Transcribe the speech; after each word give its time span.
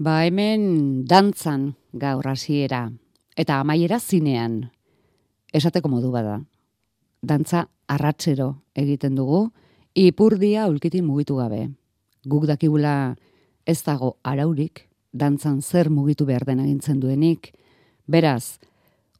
Ba 0.00 0.24
hemen 0.24 1.04
dantzan 1.04 1.74
gaur 1.92 2.24
hasiera 2.24 2.86
eta 3.36 3.58
amaiera 3.60 3.98
zinean. 4.00 4.70
Esateko 5.52 5.90
modu 5.92 6.08
bada. 6.08 6.38
Dantza 7.20 7.66
arratsero 7.84 8.62
egiten 8.72 9.18
dugu, 9.18 9.50
ipurdia 9.92 10.70
ulkitin 10.72 11.04
mugitu 11.04 11.36
gabe. 11.36 11.68
Guk 12.24 12.48
dakigula 12.48 13.18
ez 13.66 13.82
dago 13.84 14.14
araurik, 14.24 14.88
dantzan 15.12 15.60
zer 15.60 15.90
mugitu 15.92 16.24
behar 16.24 16.48
den 16.48 16.64
agintzen 16.64 16.96
duenik. 17.00 17.52
Beraz, 18.08 18.56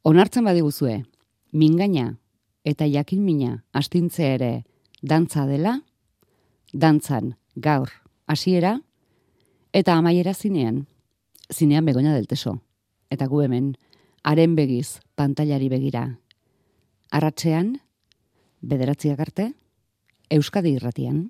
onartzen 0.01 0.49
badiguzue, 0.49 1.03
mingaina 1.53 2.15
eta 2.65 2.89
jakin 2.89 3.21
mina 3.21 3.63
astintzea 3.71 4.33
ere 4.33 4.53
dantza 5.03 5.45
dela, 5.45 5.83
dantzan 6.73 7.35
gaur 7.55 7.93
hasiera, 8.25 8.79
Eta 9.71 9.93
amaiera 9.95 10.33
zinean, 10.33 10.85
zinean 11.47 11.85
begonia 11.85 12.11
del 12.13 12.27
teso. 12.27 12.57
Eta 13.09 13.27
gu 13.31 13.41
hemen, 13.45 13.77
haren 14.23 14.55
begiz, 14.55 14.99
pantailari 15.15 15.69
begira. 15.71 16.03
Arratxean, 17.11 17.77
bederatziak 18.59 19.19
arte, 19.23 19.53
Euskadi 20.31 20.75
irratian. 20.75 21.29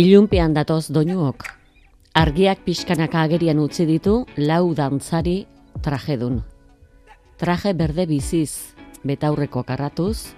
Ilunpean 0.00 0.54
datoz 0.56 0.86
doinuok. 0.96 1.42
Argiak 2.16 2.62
pixkanaka 2.64 3.20
agerian 3.26 3.58
utzi 3.60 3.84
ditu 3.84 4.14
lau 4.38 4.70
dantzari 4.72 5.42
trajedun. 5.84 6.38
Traje 7.36 7.74
berde 7.76 8.06
biziz, 8.08 8.72
betaurreko 9.04 9.60
karratuz, 9.68 10.32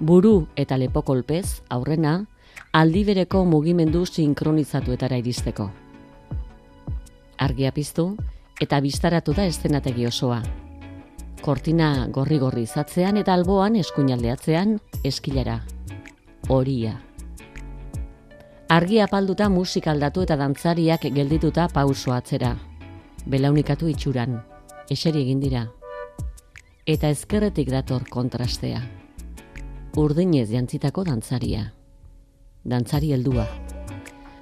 buru 0.00 0.46
eta 0.56 0.80
lepo 0.80 1.02
kolpez, 1.04 1.60
aurrena, 1.68 2.14
aldibereko 2.72 3.44
mugimendu 3.44 4.06
sinkronizatuetara 4.06 5.20
iristeko. 5.20 5.68
Argia 7.36 7.76
piztu 7.76 8.14
eta 8.64 8.80
biztaratu 8.80 9.36
da 9.36 9.44
eszenategi 9.44 10.08
osoa. 10.08 10.40
Kortina 11.44 12.08
gorri-gorri 12.08 12.64
izatzean 12.64 13.20
eta 13.20 13.36
alboan 13.36 13.76
eskuinaldeatzean 13.76 14.78
eskilara. 15.04 15.60
Horia. 16.48 16.96
Argi 18.72 19.02
apalduta 19.04 19.50
musika 19.52 19.90
aldatu 19.92 20.22
eta 20.24 20.36
dantzariak 20.40 21.02
geldituta 21.12 21.66
pauso 21.68 22.14
atzera. 22.14 22.54
Belaunikatu 23.28 23.90
itxuran, 23.92 24.38
eseri 24.94 25.20
egin 25.26 25.42
dira. 25.42 25.66
Eta 26.88 27.10
ezkerretik 27.12 27.68
dator 27.68 28.06
kontrastea. 28.08 28.80
Urdinez 30.00 30.46
jantzitako 30.54 31.04
dantzaria. 31.04 31.66
Dantzari 32.64 33.12
heldua. 33.12 33.44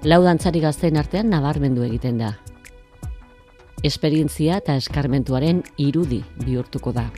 Lau 0.07 0.21
dantzari 0.23 0.61
gazten 0.63 0.95
artean 1.01 1.27
nabarmendu 1.35 1.83
egiten 1.83 2.21
da. 2.23 2.29
Esperientzia 3.83 4.61
eta 4.63 4.77
eskarmentuaren 4.79 5.59
irudi 5.75 6.21
bihurtuko 6.45 6.95
da. 6.95 7.09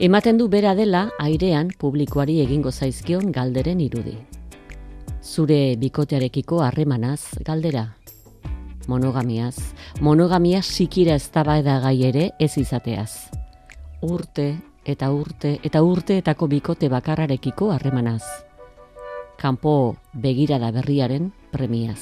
Ematen 0.00 0.42
du 0.42 0.48
bera 0.48 0.74
dela 0.74 1.10
airean 1.22 1.70
publikoari 1.78 2.40
egingo 2.42 2.74
zaizkion 2.74 3.30
galderen 3.30 3.84
irudi 3.86 4.16
zure 5.22 5.76
bikotearekiko 5.76 6.60
harremanaz 6.62 7.38
galdera. 7.44 7.96
Monogamiaz, 8.86 9.56
monogamia 10.00 10.62
sikira 10.62 11.14
ez 11.14 11.30
gai 11.32 12.04
ere 12.04 12.30
ez 12.38 12.56
izateaz. 12.56 13.30
Urte 14.02 14.56
eta 14.84 15.10
urte 15.10 15.58
eta 15.64 15.82
urteetako 15.82 16.46
bikote 16.46 16.88
bakarrarekiko 16.88 17.70
harremanaz. 17.72 18.22
Kanpo 19.36 19.96
begirada 20.14 20.70
berriaren 20.72 21.32
premiaz. 21.50 22.00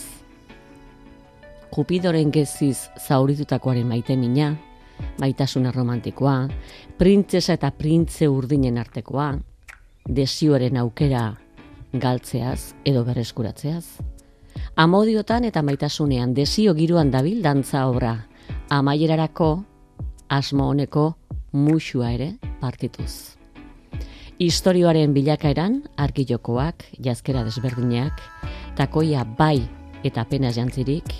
Kupidoren 1.70 2.30
geziz 2.30 2.90
zauritutakoaren 2.98 3.88
maite 3.88 4.16
mina, 4.16 4.54
maitasuna 5.18 5.72
romantikoa, 5.72 6.48
printzesa 6.98 7.54
eta 7.54 7.70
printze 7.70 8.28
urdinen 8.28 8.78
artekoa, 8.78 9.32
desioaren 10.06 10.76
aukera 10.76 11.43
galtzeaz 11.94 12.74
edo 12.84 13.04
berreskuratzeaz. 13.06 13.84
Amodiotan 14.76 15.44
eta 15.46 15.62
maitasunean 15.62 16.34
desio 16.34 16.74
giroan 16.74 17.10
dabil 17.10 17.42
dantza 17.42 17.86
obra, 17.86 18.14
amaierarako 18.70 19.64
asmo 20.28 20.68
honeko 20.70 21.14
musua 21.52 22.10
ere 22.16 22.34
partituz. 22.60 23.36
Historioaren 24.42 25.14
bilakaeran 25.14 25.82
arkijokoak, 25.96 26.84
jazkera 26.98 27.44
desberdinak, 27.46 28.18
takoia 28.74 29.22
bai 29.38 29.62
eta 30.02 30.26
pena 30.26 30.50
jantzirik, 30.50 31.14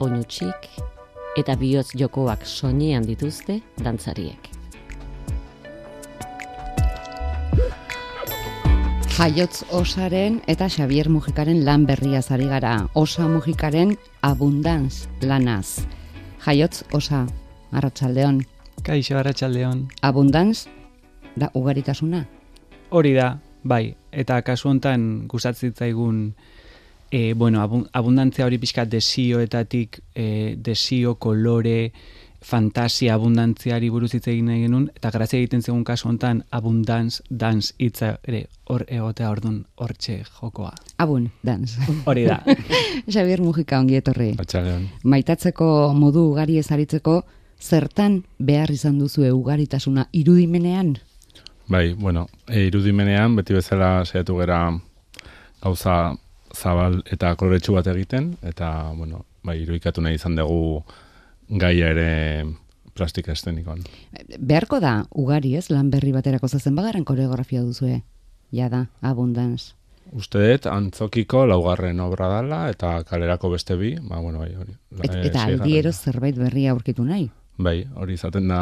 oinutxik 0.00 0.70
eta 1.36 1.56
bihotz 1.60 1.92
jokoak 1.92 2.46
soinean 2.48 3.04
dituzte 3.04 3.60
dantzariek. 3.84 4.55
Jaiotz 9.16 9.62
osaren 9.72 10.42
eta 10.44 10.66
Xavier 10.68 11.08
Mujikaren 11.08 11.62
lan 11.64 11.86
berria 11.88 12.18
zari 12.20 12.44
gara. 12.50 12.74
Osa 12.92 13.24
Mujikaren 13.24 13.94
abundanz 14.20 15.06
lanaz. 15.22 15.86
Jaiotz 16.44 16.82
osa, 16.92 17.22
arratsaldeon. 17.72 18.42
Kaixo, 18.84 19.16
arratsaldeon. 19.16 19.86
Abundanz 20.04 20.66
da 21.32 21.48
ugaritasuna? 21.56 22.26
Hori 22.90 23.14
da, 23.16 23.38
bai. 23.64 23.96
Eta 24.12 24.42
kasu 24.44 24.68
hontan 24.68 25.24
gustatzitzaigun 25.32 26.20
e, 27.10 27.32
bueno, 27.32 27.64
abundantzia 27.92 28.44
hori 28.44 28.60
pixka 28.60 28.84
desioetatik, 28.84 30.02
e, 30.12 30.56
desio, 30.60 31.14
kolore, 31.16 31.94
fantasia 32.46 33.14
abundantziari 33.16 33.88
buruz 33.90 34.12
hitz 34.14 34.28
egin 34.30 34.46
nahi 34.50 34.60
genuen, 34.62 34.86
eta 34.94 35.10
grazia 35.14 35.40
egiten 35.40 35.64
zegoen 35.64 35.82
kasu 35.84 36.08
hontan 36.08 36.44
abundantz 36.54 37.20
dance 37.30 37.74
hitza 37.82 38.12
ere 38.28 38.44
hor 38.70 38.84
egotea 38.86 39.30
ordun 39.30 39.56
hortxe 39.82 40.20
jokoa. 40.28 40.70
Abun 41.02 41.30
dance. 41.42 41.80
Hori 42.06 42.26
da. 42.28 42.38
Xavier 43.14 43.42
Mujika 43.42 43.80
ongi 43.82 43.98
etorri. 43.98 44.34
Maitatzeko 45.02 45.70
modu 45.98 46.28
ugari 46.30 46.58
ezaritzeko 46.62 47.16
zertan 47.60 48.20
behar 48.38 48.70
izan 48.70 49.00
duzu 49.00 49.26
ugaritasuna 49.32 50.06
irudimenean? 50.12 50.96
Bai, 51.68 51.94
bueno, 51.94 52.28
e, 52.46 52.66
irudimenean 52.68 53.34
beti 53.36 53.56
bezala 53.56 54.04
saiatu 54.04 54.38
gera 54.38 54.60
gauza 55.62 56.14
zabal 56.54 57.00
eta 57.10 57.34
koloretsu 57.34 57.74
bat 57.74 57.88
egiten 57.90 58.36
eta 58.42 58.92
bueno, 58.94 59.24
bai, 59.42 59.58
irudikatu 59.64 60.04
nahi 60.04 60.14
izan 60.14 60.36
dugu 60.38 60.84
gaia 61.48 61.90
ere 61.94 62.10
plastika 62.96 63.32
estenikoan. 63.36 63.82
Beharko 64.38 64.80
da, 64.80 65.04
ugari 65.14 65.54
ez, 65.58 65.68
lan 65.70 65.90
berri 65.92 66.12
baterako 66.14 66.48
zezen 66.48 66.76
bagaren 66.76 67.04
koreografia 67.04 67.62
duzue. 67.62 68.00
Ja 68.54 68.70
da, 68.72 68.86
abundance. 69.02 69.74
Uste 70.14 70.38
dut, 70.38 70.68
antzokiko 70.70 71.44
laugarren 71.50 72.00
obra 72.00 72.28
dala, 72.30 72.60
eta 72.70 73.00
kalerako 73.08 73.50
beste 73.56 73.76
bi, 73.76 73.96
ba, 74.00 74.20
bueno, 74.22 74.38
bai, 74.38 74.52
hori. 74.54 74.76
Et, 75.02 75.10
eh, 75.10 75.24
eta 75.28 75.44
aldiero 75.50 75.92
zerbait 75.92 76.36
berria 76.38 76.72
aurkitu 76.72 77.04
nahi. 77.04 77.28
Bai, 77.58 77.80
hori 77.96 78.14
izaten 78.14 78.48
da, 78.48 78.60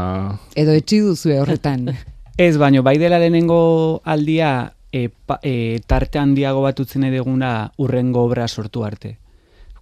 Edo 0.57 0.73
etxi 0.73 1.01
duzue 1.05 1.41
horretan. 1.43 1.91
Ez, 2.39 2.57
baino, 2.59 2.83
bai 2.83 2.97
dela 2.99 3.21
lehenengo 3.23 4.01
aldia 4.05 4.73
e, 4.91 5.09
pa, 5.09 5.39
e, 5.43 5.81
tarte 5.87 6.19
handiago 6.19 6.65
bat 6.65 6.81
utzi 6.81 6.99
nahi 6.99 7.15
duguna 7.15 7.71
urrengo 7.79 8.25
obra 8.25 8.49
sortu 8.49 8.83
arte. 8.87 9.19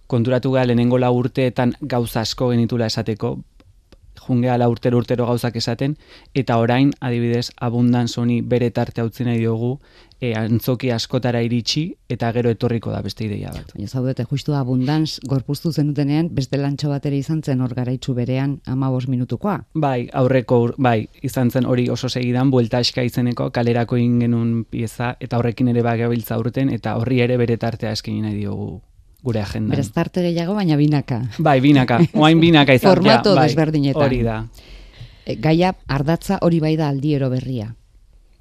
Konturatu 0.07 0.51
gara 0.51 0.65
lehenengo 0.65 0.97
la 0.99 1.11
urteetan 1.11 1.73
gauza 1.81 2.21
asko 2.21 2.49
genitula 2.51 2.85
esateko, 2.91 3.37
jungea 4.27 4.57
la 4.57 4.69
urtero 4.69 4.97
urtero 4.97 5.25
gauzak 5.25 5.55
esaten, 5.59 5.97
eta 6.33 6.57
orain, 6.61 6.91
adibidez, 7.01 7.49
abundantz 7.57 8.17
honi 8.17 8.41
bere 8.41 8.69
tarte 8.71 9.03
utzi 9.03 9.25
nahi 9.27 9.39
diogu, 9.39 9.79
e, 10.21 10.33
antzoki 10.37 10.91
askotara 10.95 11.41
iritsi, 11.43 11.95
eta 12.09 12.29
gero 12.35 12.51
etorriko 12.53 12.91
da 12.93 13.01
beste 13.03 13.25
ideia 13.25 13.51
bat. 13.51 13.73
Baina 13.75 13.87
zaudete, 13.89 14.23
justu 14.29 14.53
abundance 14.55 15.19
gorpuztu 15.27 15.73
zenutenean, 15.73 16.29
beste 16.31 16.57
lantxo 16.61 16.93
batera 16.93 17.15
izan 17.19 17.41
zen 17.43 17.61
hor 17.61 17.73
garaitzu 17.75 18.13
berean 18.13 18.59
amabos 18.65 19.07
minutukoa. 19.07 19.57
Bai, 19.73 20.07
aurreko, 20.13 20.61
ur- 20.67 20.75
bai, 20.77 21.09
izan 21.21 21.51
zen 21.51 21.65
hori 21.65 21.89
oso 21.89 22.07
segidan, 22.09 22.51
buelta 22.51 22.79
eska 22.79 23.03
izeneko, 23.03 23.49
kalerako 23.51 23.97
egin 23.99 24.19
genuen 24.23 24.63
pieza, 24.63 25.17
eta 25.19 25.37
horrekin 25.41 25.73
ere 25.73 25.83
bagabiltza 25.83 26.37
urten, 26.39 26.69
eta 26.69 26.95
horri 27.01 27.21
ere 27.21 27.37
bere 27.37 27.57
tartea 27.57 27.91
eskaini 27.91 28.21
nahi 28.21 28.35
diogu 28.45 28.81
gure 29.23 29.41
agendan. 29.41 29.71
Beraz 29.71 29.89
tarte 29.95 30.21
gehiago, 30.21 30.55
baina 30.57 30.75
binaka. 30.77 31.21
Bai, 31.39 31.59
binaka, 31.63 32.01
oain 32.13 32.41
binaka 32.41 32.75
izatea. 32.75 32.91
Formato 32.91 33.35
bai, 33.35 33.47
desberdinetan. 33.47 34.03
Hori 34.03 34.21
da. 34.25 34.41
E, 35.25 35.37
gaia 35.39 35.71
ardatza 35.87 36.41
hori 36.43 36.59
bai 36.59 36.75
da 36.77 36.89
aldiero 36.91 37.29
berria. 37.31 37.73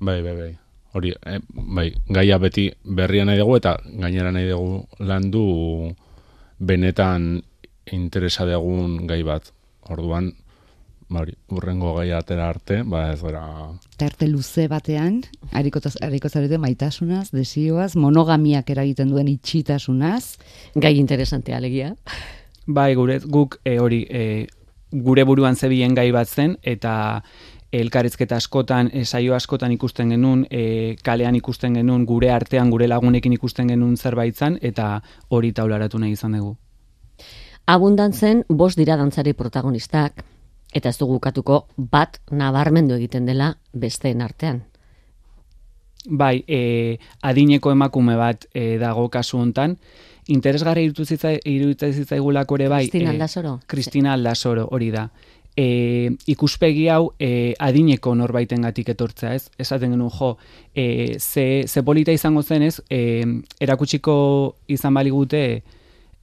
bai, 0.02 0.20
bai, 0.23 0.34
bai. 0.34 0.52
Hori, 0.93 1.14
eh, 1.25 1.38
bai, 1.49 1.87
gaia 2.11 2.37
beti 2.38 2.67
berria 2.84 3.25
nahi 3.25 3.38
dugu, 3.38 3.56
eta 3.56 3.79
gainera 4.02 4.32
nahi 4.34 4.50
dugu 4.50 4.82
landu 4.99 5.44
benetan 6.58 7.40
interesa 7.93 8.44
dugun 8.44 9.06
gai 9.06 9.23
bat. 9.23 9.52
Orduan, 9.88 10.32
ba 11.12 11.20
hori, 11.20 11.35
urrengo 11.53 11.93
gaia 11.94 12.19
atera 12.23 12.49
arte, 12.49 12.82
ba 12.88 13.11
ez 13.12 13.20
gara... 13.23 13.44
Tarte 14.00 14.26
luze 14.29 14.67
batean, 14.69 15.20
hariko, 15.53 15.81
hariko 16.00 16.29
zarete 16.29 16.59
maitasunaz, 16.59 17.31
desioaz, 17.37 17.93
monogamiak 17.97 18.70
eragiten 18.73 19.12
duen 19.12 19.29
itxitasunaz, 19.29 20.38
Gai 20.75 20.97
interesantea 20.99 21.59
alegia. 21.59 21.94
Bai, 22.67 22.94
gure, 22.94 23.19
guk 23.26 23.59
e, 23.64 23.79
hori, 23.79 24.05
e, 24.09 24.47
gure 24.93 25.25
buruan 25.29 25.56
zebien 25.56 25.94
gai 25.94 26.11
bat 26.14 26.29
zen, 26.29 26.56
eta 26.62 27.23
elkarrizketa 27.73 28.37
askotan, 28.37 28.91
e, 28.93 29.05
saio 29.05 29.35
askotan 29.37 29.73
ikusten 29.73 30.12
genuen, 30.15 30.47
e, 30.50 30.97
kalean 31.05 31.37
ikusten 31.37 31.76
genuen, 31.81 32.06
gure 32.08 32.31
artean, 32.32 32.70
gure 32.70 32.88
lagunekin 32.88 33.32
ikusten 33.37 33.73
genuen 33.73 33.97
zerbait 33.97 34.37
zen, 34.37 34.58
eta 34.62 35.00
hori 35.29 35.53
taularatu 35.53 36.00
nahi 36.00 36.17
izan 36.17 36.38
dugu. 36.38 36.56
Abundantzen 37.67 38.44
bost 38.49 38.79
dira 38.79 38.97
dantzari 38.99 39.32
protagonistak, 39.38 40.25
eta 40.73 40.89
ez 40.89 40.99
dugu 40.99 41.19
ukatuko 41.21 41.67
bat 41.77 42.21
nabarmendu 42.31 42.97
egiten 42.97 43.27
dela 43.27 43.55
besteen 43.73 44.23
artean. 44.23 44.63
Bai, 46.09 46.43
e, 46.49 46.99
adineko 47.23 47.71
emakume 47.71 48.17
bat 48.19 48.49
e, 48.55 48.77
dago 48.81 49.07
kasu 49.13 49.39
hontan, 49.39 49.77
interesgarri 50.35 50.89
iruditzen 50.89 51.93
zitzaigulako 51.93 52.59
ere 52.59 52.69
bai. 52.73 52.83
Kristina 52.89 53.11
e, 53.11 53.15
Aldasoro? 53.15 53.61
Kristina 53.67 54.13
Aldasoro, 54.17 54.67
hori 54.73 54.91
da. 54.91 55.07
E, 55.55 56.11
ikuspegi 56.33 56.89
hau 56.89 57.13
e, 57.21 57.53
adineko 57.61 58.17
norbaitengatik 58.19 58.89
etortzea, 58.95 59.35
ez? 59.37 59.51
Esaten 59.61 59.93
genuen 59.95 60.11
jo, 60.11 60.33
e, 60.75 61.19
ze, 61.21 61.65
ze 61.69 61.85
polita 61.87 62.13
izango 62.13 62.43
zen, 62.43 62.67
ez? 62.67 62.81
E, 62.91 63.23
erakutsiko 63.61 64.17
izan 64.73 64.95
baligute 64.99 65.63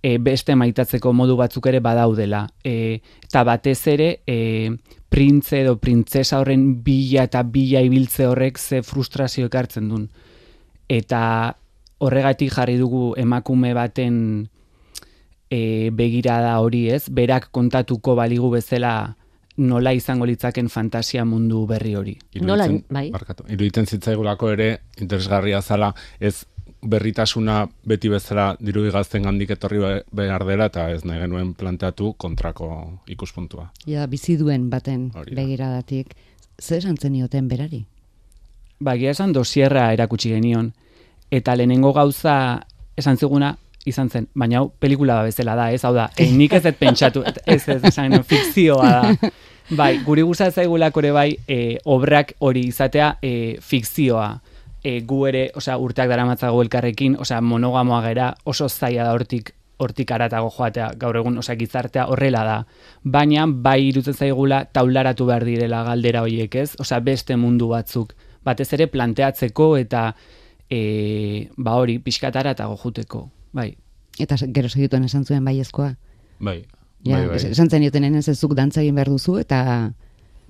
e, 0.01 0.17
beste 0.17 0.55
maitatzeko 0.55 1.13
modu 1.13 1.35
batzuk 1.39 1.67
ere 1.71 1.79
badaudela. 1.83 2.45
E, 2.63 3.01
eta 3.25 3.43
batez 3.47 3.79
ere, 3.87 4.09
e, 4.27 4.71
printze 5.09 5.61
edo 5.63 5.77
printzesa 5.81 6.39
horren 6.39 6.83
bila 6.83 7.23
eta 7.27 7.43
bila 7.43 7.81
ibiltze 7.81 8.27
horrek 8.29 8.57
ze 8.59 8.81
frustrazio 8.83 9.47
ekartzen 9.49 9.89
duen. 9.89 10.09
Eta 10.87 11.55
horregatik 11.99 12.53
jarri 12.53 12.77
dugu 12.77 13.13
emakume 13.17 13.73
baten 13.73 14.49
e, 15.49 15.89
begirada 15.91 16.59
hori 16.61 16.87
ez, 16.93 17.09
berak 17.09 17.49
kontatuko 17.51 18.15
baligu 18.15 18.49
bezala 18.53 19.15
nola 19.59 19.91
izango 19.93 20.25
litzaken 20.25 20.69
fantasia 20.71 21.25
mundu 21.25 21.65
berri 21.67 21.95
hori. 21.95 22.13
Nola, 22.39 22.67
Iruditzen- 22.69 22.85
bai. 22.95 23.09
Barkatu, 23.11 23.43
iruditzen 23.49 23.85
zitzaigulako 23.85 24.53
ere 24.55 24.69
interesgarria 25.01 25.61
zala 25.61 25.93
ez 26.19 26.45
berritasuna 26.81 27.67
beti 27.85 28.09
bezala 28.09 28.55
dirudi 28.59 28.91
gazten 28.91 29.23
gandik 29.23 29.49
etorri 29.51 29.79
be- 29.79 30.03
behar 30.15 30.45
dela 30.47 30.65
eta 30.71 30.89
ez 30.91 31.03
nahi 31.05 31.19
genuen 31.19 31.53
planteatu 31.53 32.13
kontrako 32.17 32.99
ikuspuntua. 33.07 33.69
ja 33.85 34.07
bizi 34.07 34.37
duen 34.37 34.69
baten 34.69 35.11
Hori 35.15 35.35
da. 35.35 35.41
begiradatik. 35.41 36.13
Zer 36.61 36.77
esan 36.77 36.97
zenioten 36.97 37.47
berari? 37.47 37.85
Ba, 38.79 38.93
egia 38.95 39.11
esan 39.11 39.33
dosierra 39.33 39.93
erakutsi 39.93 40.29
genion, 40.29 40.73
eta 41.31 41.55
lehenengo 41.55 41.93
gauza 41.93 42.61
esan 42.97 43.17
ziguna 43.17 43.57
izan 43.85 44.09
zen, 44.09 44.27
baina 44.35 44.59
hau 44.59 44.69
pelikula 44.79 45.23
bezala 45.23 45.55
da, 45.55 45.71
ez 45.71 45.83
hau 45.85 45.93
da, 45.93 46.09
e, 46.17 46.29
nik 46.31 46.53
ez 46.53 46.63
dut 46.63 46.75
pentsatu, 46.79 47.23
ez 47.45 47.67
ez 47.67 47.83
esan 47.83 48.23
fikzioa 48.23 48.89
da. 48.91 49.31
Bai, 49.71 49.99
guri 50.03 50.21
gustatzen 50.25 50.63
zaigulako 50.63 50.99
ere 50.99 51.11
bai, 51.11 51.37
e, 51.47 51.77
obrak 51.85 52.33
hori 52.39 52.67
izatea 52.67 53.17
e, 53.21 53.57
fikzioa. 53.61 54.39
E, 54.83 55.01
gu 55.01 55.25
ere, 55.27 55.51
osea, 55.55 55.77
urteak 55.77 56.07
daramatzago 56.09 56.61
elkarrekin, 56.63 57.17
osea, 57.19 57.41
monogamoa 57.41 58.01
gera, 58.07 58.35
oso 58.45 58.69
zaila 58.69 59.03
da 59.03 59.13
hortik 59.13 59.53
hortik 59.79 60.11
aratago 60.11 60.49
joatea 60.51 60.89
gaur 60.99 61.15
egun, 61.15 61.37
osea, 61.39 61.55
gizartea 61.55 62.05
horrela 62.11 62.41
da. 62.43 62.55
Baina, 63.03 63.45
bai 63.47 63.87
irutzen 63.87 64.13
zaigula 64.13 64.65
taularatu 64.65 65.25
behar 65.25 65.45
direla 65.47 65.83
galdera 65.87 66.21
horiek, 66.25 66.55
ez? 66.55 66.73
Osea, 66.79 66.99
beste 66.99 67.37
mundu 67.39 67.69
batzuk. 67.71 68.11
Batez 68.43 68.73
ere 68.75 68.87
planteatzeko 68.87 69.77
eta 69.77 70.15
e, 70.69 71.49
ba 71.57 71.75
hori, 71.79 71.99
pixkatara 71.99 72.51
eta 72.51 72.65
gojuteko. 72.67 73.29
Bai. 73.53 73.77
Eta 74.19 74.35
se- 74.37 74.49
gero 74.51 74.67
segituen 74.69 75.03
esan 75.07 75.23
zuen 75.25 75.45
baiezkoa. 75.45 75.93
Bai, 76.39 76.65
Ja, 77.05 77.15
bai, 77.17 77.27
bai. 77.27 77.35
es- 77.37 77.45
esan 77.45 77.69
zenioten 77.69 78.03
ez 78.03 78.37
zuk 78.37 78.53
dantza 78.55 78.81
egin 78.81 78.95
behar 78.95 79.07
duzu, 79.07 79.37
eta 79.39 79.93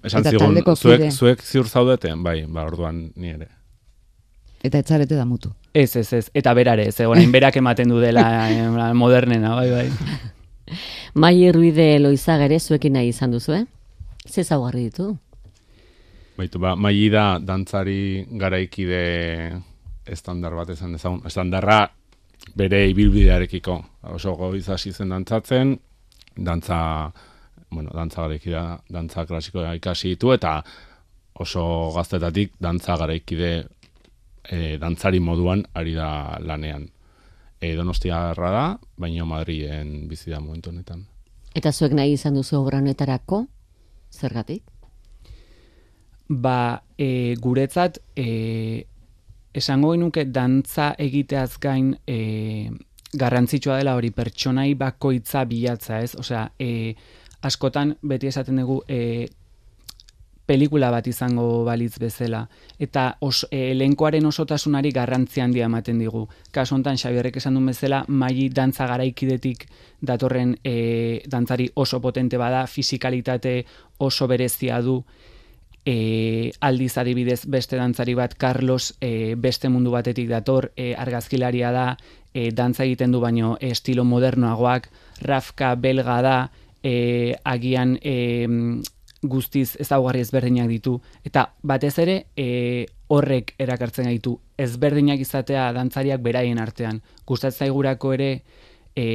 Esan 0.04 0.22
eta 0.22 0.32
zigun, 0.32 0.56
zuek, 0.76 1.12
zuek 1.12 1.42
ziur 1.44 1.68
zaudeten, 1.68 2.24
bai, 2.24 2.46
ba, 2.48 2.64
orduan 2.66 3.12
ni 3.16 3.30
ere. 3.30 3.48
Eta 4.64 4.82
etzarete 4.82 5.16
da 5.16 5.26
mutu. 5.26 5.52
Ez, 5.74 5.96
ez, 5.96 6.12
ez. 6.14 6.26
Eta 6.34 6.54
berare, 6.54 6.88
ez. 6.90 7.00
Orain 7.06 7.32
berak 7.32 7.58
ematen 7.62 7.90
du 7.90 8.00
dela 8.02 8.26
eh, 8.50 8.94
modernena, 8.94 9.56
bai, 9.56 9.70
bai. 9.72 9.88
Mai 11.14 11.52
Ruide 11.52 11.98
Loizagere 12.00 12.60
zuekin 12.60 12.94
nahi 12.94 13.10
izan 13.10 13.32
duzu, 13.32 13.56
eh? 13.58 13.66
Ze 14.28 14.44
zaugarri 14.44 14.86
ditu? 14.90 15.16
Baitu, 16.38 16.60
ba, 16.62 16.76
maili 16.76 17.10
da 17.12 17.40
dantzari 17.42 18.26
garaikide 18.40 19.00
estandar 20.08 20.54
bat 20.56 20.70
esan 20.76 20.94
dezagun. 20.96 21.24
Estandarra 21.28 21.82
bere 22.56 22.84
ibilbidearekiko. 22.92 23.76
Oso 24.16 24.36
goiz 24.40 24.68
hasi 24.70 24.94
zen 24.94 25.10
dantzatzen, 25.14 25.74
dantza, 26.38 26.80
bueno, 27.70 27.92
dantza 27.94 28.24
garaikidea, 28.24 28.64
dantza 28.90 29.26
klasikoa 29.26 29.74
ikasi 29.80 30.14
ditu, 30.14 30.32
eta 30.34 30.60
oso 31.40 31.66
gaztetatik 31.96 32.56
dantza 32.62 32.96
garaikide 33.00 33.52
e, 34.50 34.78
dantzari 34.82 35.20
moduan 35.20 35.64
ari 35.74 35.94
da 35.94 36.40
lanean. 36.42 36.90
E, 37.60 37.74
donostiarra 37.76 38.52
da, 38.52 38.66
baina 38.98 39.26
Madriden 39.28 40.08
bizi 40.08 40.32
da 40.32 40.40
momentu 40.40 40.72
honetan. 40.72 41.06
Eta 41.56 41.72
zuek 41.72 41.94
nahi 41.98 42.14
izan 42.16 42.38
duzu 42.38 42.60
obra 42.62 42.80
honetarako? 42.80 43.46
Zergatik? 44.12 44.64
Ba, 46.30 46.82
e, 46.98 47.36
guretzat, 47.42 48.00
e, 48.16 48.86
esango 49.54 49.92
genuke 49.96 50.26
dantza 50.30 50.94
egiteaz 50.98 51.58
gain 51.62 51.96
e, 52.08 52.70
garrantzitsua 53.18 53.80
dela 53.80 53.96
hori 53.98 54.12
pertsonai 54.14 54.74
bakoitza 54.78 55.44
bilatza, 55.50 56.00
ez? 56.06 56.14
Osea, 56.22 56.46
e, 56.60 56.94
askotan 57.42 57.96
beti 58.02 58.30
esaten 58.30 58.62
dugu 58.62 58.82
e, 58.88 59.28
pelikula 60.50 60.90
bat 60.90 61.06
izango 61.08 61.64
balitz 61.68 62.00
bezala 62.02 62.42
eta 62.82 63.04
os, 63.26 63.44
e, 63.52 63.70
elenkoaren 63.76 64.26
osotasunari 64.26 64.92
garrantzi 64.96 65.44
handia 65.44 65.68
ematen 65.70 66.00
digu. 66.02 66.26
Kasu 66.52 66.76
hontan 66.76 66.98
Xabierrek 66.98 67.38
esan 67.38 67.58
duen 67.58 67.70
bezala, 67.70 68.02
maili 68.08 68.48
dantza 68.50 68.88
garaikidetik 68.90 69.68
datorren 70.02 70.56
e, 70.64 71.22
dantzari 71.30 71.70
oso 71.76 72.02
potente 72.02 72.42
bada, 72.42 72.66
fisikalitate 72.68 73.66
oso 74.00 74.28
berezia 74.28 74.82
du, 74.82 75.04
e, 75.86 76.52
aldiz 76.66 76.96
adibidez 76.98 77.44
beste 77.46 77.78
dantzari 77.78 78.16
bat 78.18 78.34
Carlos 78.34 78.96
e, 79.02 79.36
beste 79.38 79.70
mundu 79.70 79.94
batetik 79.94 80.32
dator, 80.32 80.72
e, 80.76 80.96
argazkilaria 80.98 81.72
da, 81.76 81.90
e, 82.34 82.50
dantza 82.50 82.88
egiten 82.90 83.14
du 83.14 83.22
baino 83.22 83.58
estilo 83.62 84.04
modernoagoak, 84.06 84.90
Rafka 85.22 85.76
belga 85.76 86.22
da, 86.26 86.38
e, 86.82 87.36
agian 87.44 88.00
e, 88.02 88.16
guztiz 89.22 89.76
ezaugarri 89.80 90.22
ezberdinak 90.24 90.70
ditu 90.72 91.00
eta 91.28 91.50
batez 91.62 91.98
ere 92.00 92.16
e, 92.38 92.86
horrek 93.10 93.54
erakartzen 93.60 94.08
gaitu 94.08 94.38
ezberdinak 94.58 95.20
izatea 95.20 95.70
dantzariak 95.74 96.22
beraien 96.22 96.60
artean. 96.60 97.02
Gustatzen 97.28 97.68
zaigurako 97.68 98.14
ere 98.14 98.30
e, 98.96 99.06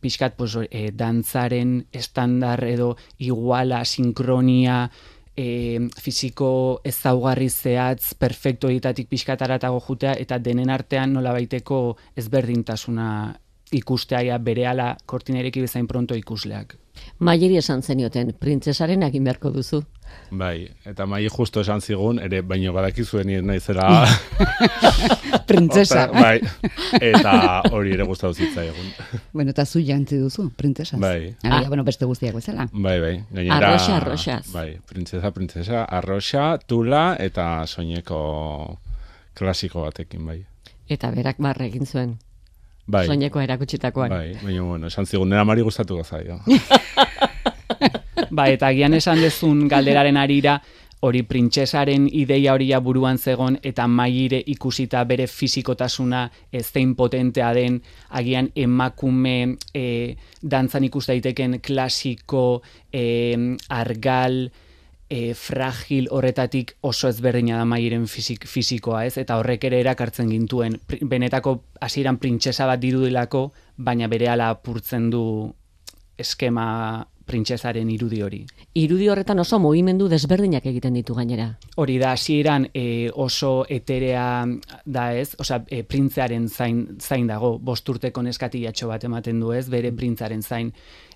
pixkat 0.00 0.36
pues, 0.36 0.56
e, 0.70 0.90
dantzaren 0.92 1.78
estandar 1.92 2.64
edo 2.68 2.96
iguala, 3.18 3.84
sinkronia, 3.84 4.90
e, 5.36 5.88
fiziko 6.00 6.80
ezaugarri 6.84 7.48
zehatz, 7.50 8.14
perfecto 8.14 8.68
editatik 8.68 9.08
pixkataratago 9.08 9.80
jutea, 9.86 10.14
eta 10.18 10.38
denen 10.38 10.70
artean 10.70 11.14
nola 11.16 11.32
baiteko 11.36 11.96
ezberdintasuna 12.20 13.10
ikustea 13.72 14.38
berehala 14.38 14.96
kortinereki 15.06 15.60
bezain 15.60 15.88
pronto 15.88 16.14
ikusleak. 16.14 16.76
Maieri 17.18 17.56
esan 17.56 17.82
zenioten, 17.82 18.34
printzesaren 18.40 19.02
egin 19.06 19.24
beharko 19.24 19.52
duzu. 19.54 19.82
Bai, 20.30 20.68
eta 20.86 21.06
mai 21.06 21.22
justo 21.30 21.62
esan 21.62 21.80
zigun, 21.80 22.18
ere 22.22 22.40
baino 22.42 22.72
badakizuen 22.74 23.26
nien 23.30 23.46
naizera... 23.46 23.86
Printzesa. 25.50 26.04
bai, 26.14 26.38
eta 27.00 27.32
hori 27.74 27.94
ere 27.96 28.04
gustatu 28.06 28.34
zitza 28.34 28.62
egun. 28.64 28.90
bueno, 29.32 29.50
eta 29.50 29.64
zu 29.66 29.82
jantzi 29.82 30.18
duzu, 30.18 30.48
printzesa. 30.56 30.98
Bai. 31.02 31.34
Ah, 31.42 31.64
bueno, 31.66 31.84
beste 31.84 32.06
guztiak 32.06 32.36
bezala. 32.38 32.68
Bai, 32.72 32.96
bai. 33.02 33.14
Gainera, 33.32 33.72
arroxa, 33.72 33.96
arroxaz. 33.96 34.52
Bai, 34.54 34.78
printzesa, 34.86 35.32
printzesa, 35.34 35.84
arroxa, 35.84 36.52
tula, 36.66 37.04
eta 37.18 37.66
soineko 37.66 38.20
klasiko 39.34 39.86
batekin, 39.88 40.26
bai. 40.26 40.40
Eta 40.90 41.10
berak 41.14 41.42
barre 41.42 41.66
egin 41.70 41.86
zuen. 41.86 42.18
Bai. 42.90 43.06
Soineko 43.06 43.40
erakutsitakoan. 43.40 44.10
Bai, 44.10 44.34
baina, 44.42 44.62
bueno, 44.66 44.90
esan 44.90 45.06
zigun, 45.06 45.30
nera 45.30 45.44
mari 45.44 45.62
gustatu 45.62 46.00
gazaio. 46.00 46.40
ba, 48.36 48.48
eta 48.50 48.70
agian 48.70 48.94
esan 48.98 49.20
dezun 49.22 49.66
galderaren 49.70 50.18
arira, 50.20 50.58
hori 51.00 51.22
printzesaren 51.24 52.06
ideia 52.12 52.52
hori 52.52 52.68
buruan 52.82 53.18
zegon 53.18 53.56
eta 53.62 53.86
maire 53.88 54.42
ikusita 54.46 55.04
bere 55.04 55.26
fizikotasuna 55.26 56.28
zein 56.60 56.94
potentea 56.94 57.52
den 57.54 57.80
agian 58.10 58.50
emakume 58.54 59.56
e, 59.74 60.16
dantzan 60.42 60.84
ikus 60.84 61.06
daiteken 61.06 61.60
klasiko 61.60 62.62
e, 62.92 63.56
argal 63.68 64.50
e, 65.10 65.34
fragil 65.34 66.08
horretatik 66.14 66.76
oso 66.86 67.10
ezberdina 67.10 67.58
da 67.58 67.66
mairen 67.68 68.06
fizik, 68.08 68.46
fizikoa 68.46 69.04
ez? 69.08 69.16
Eta 69.18 69.36
horrek 69.40 69.66
ere 69.68 69.82
erakartzen 69.82 70.30
gintuen 70.30 70.78
benetako 71.10 71.56
hasieran 71.82 72.20
printzesa 72.22 72.68
bat 72.70 72.80
dirudilako 72.80 73.50
baina 73.76 74.08
berehala 74.08 74.52
apurtzen 74.54 75.10
du 75.10 75.24
eskema 76.20 76.68
printzesaren 77.30 77.90
irudi 77.92 78.22
hori. 78.26 78.40
Irudi 78.80 79.08
horretan 79.10 79.38
oso 79.42 79.60
mugimendu 79.62 80.08
desberdinak 80.10 80.66
egiten 80.66 80.96
ditu 80.98 81.14
gainera. 81.14 81.46
Hori 81.78 81.98
da, 82.02 82.14
hasieran 82.16 82.66
e, 82.74 83.10
oso 83.10 83.52
eterea 83.70 84.24
da 84.84 85.04
ez, 85.14 85.36
osea, 85.38 85.60
e, 85.70 85.82
printzearen 85.86 86.48
zain, 86.48 86.82
zain 86.98 87.30
dago, 87.30 87.56
bosturteko 87.62 88.24
neskatiatxo 88.26 88.90
bat 88.90 89.06
ematen 89.06 89.40
du 89.42 89.54
ez, 89.54 89.68
bere 89.70 89.92
printzaren 89.94 90.42
zain, 90.42 90.72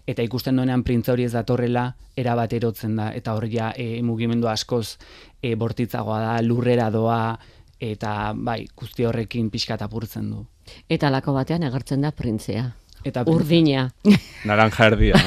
eta 0.07 0.23
ikusten 0.23 0.57
duenean 0.57 0.85
printza 0.85 1.13
hori 1.13 1.25
ez 1.25 1.33
datorrela, 1.33 1.89
erabat 2.17 2.53
erotzen 2.53 2.97
da, 2.97 3.11
eta 3.17 3.35
hori 3.35 3.51
ja, 3.57 3.73
e, 3.77 4.03
mugimendu 4.03 4.49
askoz 4.49 4.97
e, 5.43 5.55
bortitzagoa 5.57 6.21
da, 6.21 6.33
lurrera 6.43 6.91
doa, 6.91 7.39
eta 7.81 8.33
bai, 8.37 8.65
guzti 8.77 9.05
horrekin 9.05 9.51
pixka 9.51 9.79
apurtzen 9.81 10.31
du. 10.31 10.45
Eta 10.89 11.11
lako 11.11 11.35
batean 11.37 11.65
agertzen 11.65 12.05
da 12.05 12.13
printzea. 12.13 12.71
Eta 13.05 13.25
urdina. 13.29 13.91
Naranja 14.49 14.87
erdia. 14.89 15.21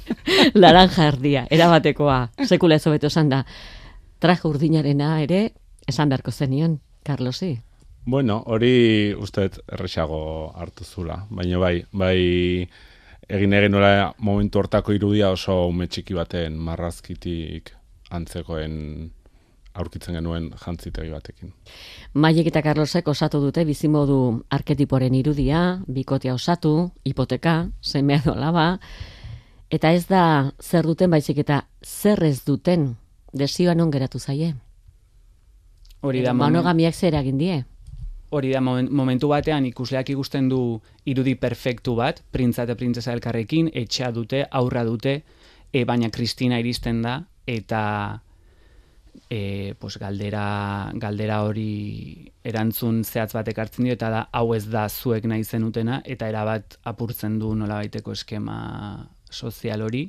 Naranja 0.62 1.06
erdia, 1.12 1.46
erabatekoa. 1.50 2.20
Sekula 2.46 2.78
ez 2.80 2.86
hobeto 2.86 3.06
esan 3.06 3.30
da. 3.30 3.44
Traje 4.20 4.48
urdinarena 4.48 5.20
ere, 5.22 5.52
esan 5.88 6.10
beharko 6.10 6.32
zenion, 6.32 6.80
Carlosi. 7.06 7.60
Bueno, 8.10 8.40
hori 8.46 9.14
usteet 9.14 9.60
errexago 9.70 10.20
hartu 10.56 10.84
zula. 10.84 11.20
Baina 11.30 11.60
bai, 11.60 11.84
bai 11.92 12.68
egin 13.30 13.54
egin 13.54 13.72
nola 13.76 14.12
momentu 14.18 14.58
hortako 14.58 14.94
irudia 14.96 15.30
oso 15.30 15.62
ume 15.70 15.86
txiki 15.86 16.16
baten 16.18 16.58
marrazkitik 16.58 17.72
antzekoen 18.10 18.76
aurkitzen 19.80 20.16
genuen 20.18 20.48
jantzitegi 20.58 21.12
batekin. 21.14 21.52
Maiek 22.14 22.48
eta 22.50 22.62
Carlosek 22.62 23.08
osatu 23.08 23.40
dute 23.42 23.64
bizimodu 23.64 24.18
arketiporen 24.50 25.14
irudia, 25.14 25.60
bikotea 25.86 26.34
osatu, 26.34 26.90
hipoteka, 27.06 27.70
semea 27.80 28.22
dolaba, 28.24 28.66
eta 29.70 29.92
ez 29.94 30.06
da 30.10 30.24
zer 30.58 30.88
duten 30.90 31.10
baizik 31.14 31.38
eta 31.44 31.62
zer 31.86 32.24
ez 32.26 32.40
duten 32.44 32.96
desioa 33.32 33.76
non 33.78 33.92
geratu 33.94 34.18
zaie. 34.18 34.54
Hori 36.00 36.24
da, 36.24 36.34
monogamiak 36.34 36.96
zer 36.96 37.14
egin 37.14 37.38
die. 37.38 37.62
Hori 38.30 38.52
da, 38.54 38.60
momentu 38.62 39.28
batean 39.32 39.64
ikusleak 39.66 40.12
ikusten 40.12 40.48
du 40.48 40.62
irudi 41.10 41.34
perfektu 41.34 41.96
bat, 41.98 42.22
printza 42.30 42.62
eta 42.62 42.76
printzesa 42.78 43.14
elkarrekin, 43.16 43.70
etxea 43.74 44.12
dute, 44.14 44.44
aurra 44.50 44.84
dute, 44.86 45.22
e, 45.72 45.84
baina 45.84 46.10
Kristina 46.14 46.60
iristen 46.62 47.02
da, 47.02 47.16
eta 47.46 47.82
e, 49.28 49.74
pues 49.78 49.98
galdera, 49.98 50.92
galdera 50.94 51.42
hori 51.42 52.30
erantzun 52.46 53.02
zehatz 53.04 53.32
batek 53.34 53.58
hartzen 53.58 53.88
dio, 53.88 53.98
eta 53.98 54.10
da, 54.14 54.22
hau 54.30 54.54
ez 54.54 54.64
da 54.70 54.86
zuek 54.88 55.26
nahi 55.26 55.44
zenutena, 55.44 56.00
eta 56.04 56.30
erabat 56.30 56.78
apurtzen 56.86 57.38
du 57.42 57.54
nola 57.58 57.80
baiteko 57.82 58.14
eskema 58.14 58.60
sozial 59.30 59.82
hori, 59.86 60.06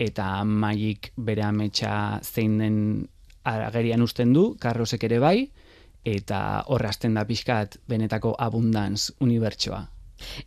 eta 0.00 0.44
maik 0.44 1.12
bere 1.16 1.44
ametsa 1.44 2.20
zein 2.24 2.56
den 2.60 2.78
agerian 3.44 4.02
usten 4.04 4.32
du, 4.32 4.54
karrosek 4.60 5.04
ere 5.08 5.18
bai, 5.20 5.50
eta 6.04 6.64
horrazten 6.68 7.14
da 7.14 7.24
pixkat 7.24 7.76
benetako 7.88 8.34
abundantz 8.38 9.10
unibertsoa. 9.20 9.86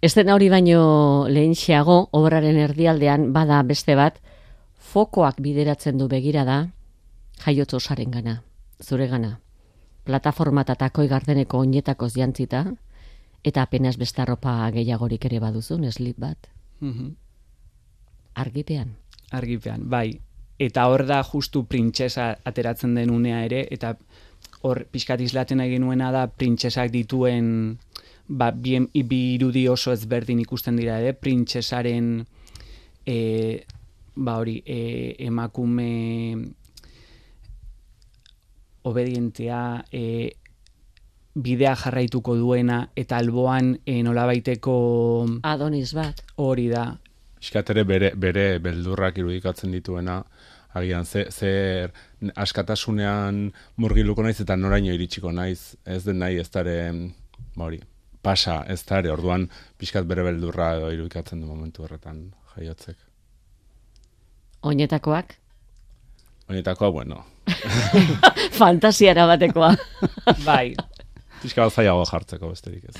Ez 0.01 0.13
hori 0.17 0.49
baino 0.49 1.25
lehen 1.27 1.55
xeago, 1.55 2.09
obraren 2.11 2.57
erdialdean, 2.57 3.31
bada 3.33 3.61
beste 3.63 3.95
bat, 3.95 4.19
fokoak 4.77 5.39
bideratzen 5.41 5.97
du 5.97 6.07
begira 6.07 6.45
da, 6.45 6.67
jaiotzo 7.45 7.77
osaren 7.77 8.11
gana, 8.11 8.43
zure 8.81 9.07
gana. 9.07 9.39
Plataforma 10.05 10.61
eta 10.61 10.75
takoi 10.75 11.07
gardeneko 11.07 11.59
oinetako 11.59 12.09
ziantzita, 12.09 12.65
eta 13.43 13.61
apenas 13.61 13.97
bestarropa 13.97 14.69
gehiagorik 14.71 15.25
ere 15.25 15.39
baduzu, 15.39 15.77
neslip 15.77 16.19
bat. 16.19 16.49
Mm 16.79 17.15
Argipean. 18.33 18.95
Argipean, 19.29 19.83
bai. 19.89 20.19
Eta 20.57 20.87
hor 20.89 21.03
da 21.05 21.19
justu 21.23 21.67
printzesa 21.69 22.31
ateratzen 22.49 22.95
den 22.95 23.11
unea 23.13 23.43
ere, 23.45 23.67
eta 23.69 23.91
hor 24.63 24.85
pixkat 24.91 25.21
izlaten 25.21 25.59
egin 25.63 25.83
nuena 25.83 26.11
da 26.15 26.27
printzesak 26.31 26.91
dituen 26.91 27.77
ba, 28.27 28.51
bien, 28.51 28.87
bi 28.93 29.21
irudi 29.35 29.67
oso 29.67 29.93
ezberdin 29.93 30.41
ikusten 30.43 30.77
dira 30.79 30.99
ere, 31.01 31.13
printzesaren 31.13 32.23
e, 33.05 33.17
ba 34.15 34.37
hori, 34.39 34.61
e, 34.65 35.15
emakume 35.25 35.89
obedientea 38.83 39.83
e, 39.91 40.03
bidea 41.33 41.75
jarraituko 41.83 42.35
duena 42.37 42.83
eta 42.95 43.17
alboan 43.17 43.73
e, 43.85 44.01
nolabaiteko 44.05 44.75
adonis 45.49 45.93
bat. 45.97 46.21
hori 46.35 46.67
da. 46.69 46.91
Iskatere 47.43 47.83
bere, 47.83 48.13
bere 48.15 48.59
beldurrak 48.63 49.17
irudikatzen 49.19 49.71
dituena 49.71 50.21
agian 50.73 51.05
ze, 51.05 51.25
zer 51.31 51.91
askatasunean 52.35 53.51
murgiluko 53.77 54.23
naiz 54.23 54.39
eta 54.41 54.55
noraino 54.55 54.93
iritsiko 54.93 55.31
naiz 55.31 55.75
ez 55.85 56.03
den 56.05 56.19
nahi 56.19 56.39
ez 56.39 56.49
dare 56.49 56.77
ba 57.55 57.65
hori 57.65 57.81
pasa 58.21 58.63
ez 58.67 58.81
dare 58.85 59.11
orduan 59.11 59.49
pixkat 59.77 60.07
bere 60.07 60.23
beldurra 60.23 60.75
edo 60.77 60.91
irudikatzen 60.91 61.41
du 61.41 61.47
momentu 61.47 61.83
horretan 61.83 62.31
jaiotzek 62.55 62.97
Oinetakoak? 64.63 65.33
Oinetakoa, 66.49 66.91
bueno, 66.91 67.25
Fantasiara 68.59 69.25
batekoa. 69.27 69.73
bai. 70.47 70.75
Pizka 71.41 71.67
zaiago 71.69 72.05
jartzeko 72.07 72.51
besterik 72.53 72.85
ez. 72.87 72.95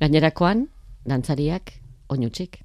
Gainerakoan, 0.00 0.66
dantzariak, 1.08 1.74
oinutxik. 2.12 2.60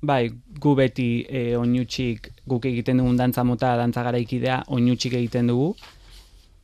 Bai, 0.00 0.28
gu 0.30 0.74
beti 0.78 1.26
e, 1.26 1.56
oinutxik 1.58 2.30
guk 2.46 2.66
egiten 2.70 3.00
dugun 3.02 3.16
dantza 3.18 3.42
mota, 3.44 3.74
dantza 3.76 4.04
garaikidea, 4.06 4.62
oinutxik 4.70 5.16
egiten 5.18 5.50
dugu, 5.50 5.72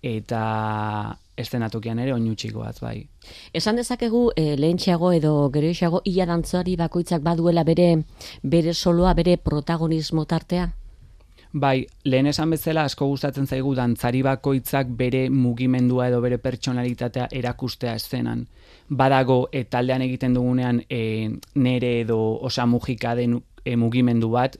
eta 0.06 0.42
estenatokian 1.36 1.98
ere 1.98 2.12
oinutxikoaz, 2.14 2.76
bai. 2.78 3.00
Esan 3.52 3.80
dezakegu, 3.80 4.28
e, 4.38 4.54
lehentxeago 4.60 5.10
edo 5.16 5.34
geroixeago, 5.50 6.04
ia 6.06 6.28
dantzari 6.30 6.76
bakoitzak 6.78 7.24
baduela 7.26 7.64
bere, 7.66 7.88
bere 8.42 8.74
soloa, 8.74 9.14
bere 9.18 9.36
protagonismo 9.36 10.26
tartea? 10.30 10.68
Bai, 11.54 11.86
lehen 12.04 12.26
esan 12.26 12.50
bezala 12.50 12.82
asko 12.88 13.06
gustatzen 13.06 13.46
zaigu 13.46 13.74
dantzari 13.78 14.22
bakoitzak 14.26 14.88
bere 14.98 15.28
mugimendua 15.30 16.08
edo 16.10 16.20
bere 16.22 16.38
pertsonalitatea 16.38 17.28
erakustea 17.30 17.94
eszenan. 17.98 18.46
Badago 18.88 19.48
e, 19.52 19.64
taldean 19.64 20.02
egiten 20.02 20.34
dugunean 20.34 20.82
e, 20.88 21.30
nere 21.54 22.00
edo 22.00 22.18
osa 22.44 22.66
mugika 22.66 23.14
den 23.14 23.40
e, 23.64 23.76
mugimendu 23.76 24.30
bat, 24.30 24.58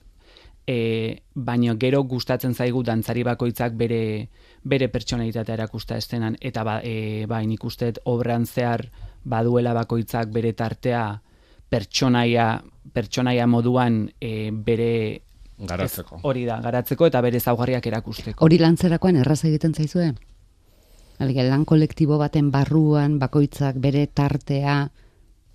e, 0.66 1.22
baino 1.34 1.76
gero 1.78 2.02
gustatzen 2.04 2.54
zaigu 2.54 2.82
dantzari 2.82 3.22
bakoitzak 3.22 3.74
bere 3.76 4.28
bere 4.64 4.88
pertsonalitatea 4.88 5.58
erakusta 5.58 5.96
estenan 6.00 6.38
eta 6.40 6.64
ba, 6.64 6.80
e, 6.82 7.26
ba 7.28 7.42
nik 7.42 7.64
obran 8.04 8.46
zehar 8.46 8.88
baduela 9.24 9.74
bakoitzak 9.74 10.28
bere 10.32 10.52
tartea 10.52 11.20
pertsonaia 11.68 12.62
pertsonaia 12.92 13.46
moduan 13.46 14.10
e, 14.20 14.50
bere 14.50 15.20
garatzeko. 15.58 16.20
hori 16.22 16.44
da, 16.44 16.60
garatzeko 16.60 17.06
eta 17.06 17.20
bere 17.20 17.40
zaugarriak 17.40 17.86
erakusteko. 17.86 18.44
Hori 18.44 18.58
lantzerakoan 18.58 19.16
erraz 19.16 19.44
egiten 19.44 19.74
zaizue? 19.74 20.14
Alge, 21.23 21.44
lan 21.47 21.64
kolektibo 21.64 22.18
baten 22.18 22.50
barruan, 22.50 23.18
bakoitzak 23.21 23.78
bere 23.83 24.06
tartea, 24.06 24.88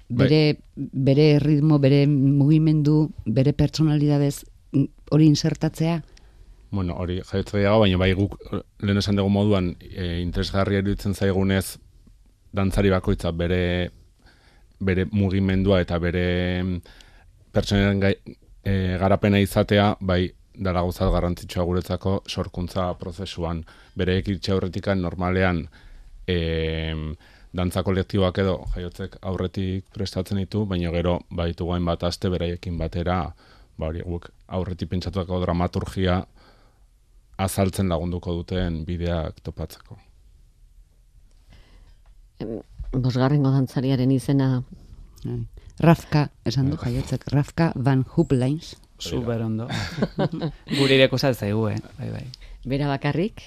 bere, 0.09 0.41
bere 0.75 1.27
ritmo, 1.43 1.79
bere 1.79 2.05
mugimendu, 2.07 3.09
bere 3.25 3.53
personalidadez 3.53 4.45
hori 5.11 5.27
insertatzea? 5.27 5.99
Bueno, 6.71 6.95
hori 7.01 7.19
jaitzu 7.25 7.57
dago, 7.57 7.79
baina 7.81 7.97
bai 7.97 8.11
guk 8.13 8.35
lehen 8.85 9.01
esan 9.01 9.17
dugu 9.17 9.31
moduan 9.33 9.73
e, 9.81 10.19
interesgarri 10.21 10.77
eruditzen 10.79 11.15
zaigunez 11.15 11.79
dantzari 12.53 12.91
bakoitza 12.93 13.31
bere 13.31 13.89
bere 14.79 15.05
mugimendua 15.11 15.81
eta 15.83 15.97
bere 15.99 16.25
pertsonen 17.51 17.99
e, 18.05 18.73
garapena 19.01 19.41
izatea, 19.41 19.95
bai 19.99 20.29
dara 20.59 20.83
gauzat 20.83 21.11
garrantzitsua 21.13 21.63
guretzako 21.67 22.15
sorkuntza 22.27 22.91
prozesuan. 22.99 23.63
Bere 23.95 24.17
ekitxe 24.19 24.53
aurretikan 24.53 25.01
normalean 25.01 25.63
e, 26.27 26.37
dantza 27.55 27.83
kolektiboak 27.83 28.41
edo 28.43 28.57
jaiotzek 28.75 29.17
aurretik 29.31 29.87
prestatzen 29.95 30.41
ditu, 30.41 30.65
baina 30.69 30.91
gero 30.95 31.19
baitu 31.31 31.67
gain 31.69 31.85
bat 31.85 32.03
aste 32.03 32.29
beraiekin 32.29 32.77
batera, 32.77 33.21
ba 33.79 33.89
hori 33.89 34.03
guk 34.05 34.29
aurretik 34.59 34.91
pentsatuako 34.91 35.39
dramaturgia 35.45 36.19
azaltzen 37.39 37.89
lagunduko 37.89 38.35
duten 38.41 38.83
bideak 38.85 39.39
topatzeko. 39.43 39.97
Bosgarrengo 42.91 43.51
dantzariaren 43.51 44.11
izena. 44.11 44.49
Rafka, 45.79 46.27
esan 46.47 46.69
du 46.71 46.77
jaiotzek, 46.79 47.25
Rafka 47.31 47.71
Van 47.75 48.03
Hooplines. 48.15 48.75
Super 48.99 49.41
ondo. 49.41 49.67
Gure 50.77 50.95
ireko 50.95 51.17
zaigu, 51.17 51.67
eh? 51.69 51.79
Bai, 51.97 52.09
bai. 52.11 52.25
Bera 52.65 52.87
bakarrik, 52.87 53.41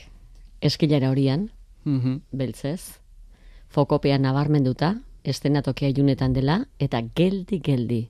eskilara 0.61 1.11
horian, 1.11 1.51
mm 1.85 2.21
beltzez, 2.33 2.99
fokopean 3.69 4.23
nabarmenduta, 4.23 4.97
estenatokia 5.25 5.93
junetan 5.95 6.33
dela, 6.33 6.67
eta 6.79 7.03
geldi-geldi. 7.03 8.09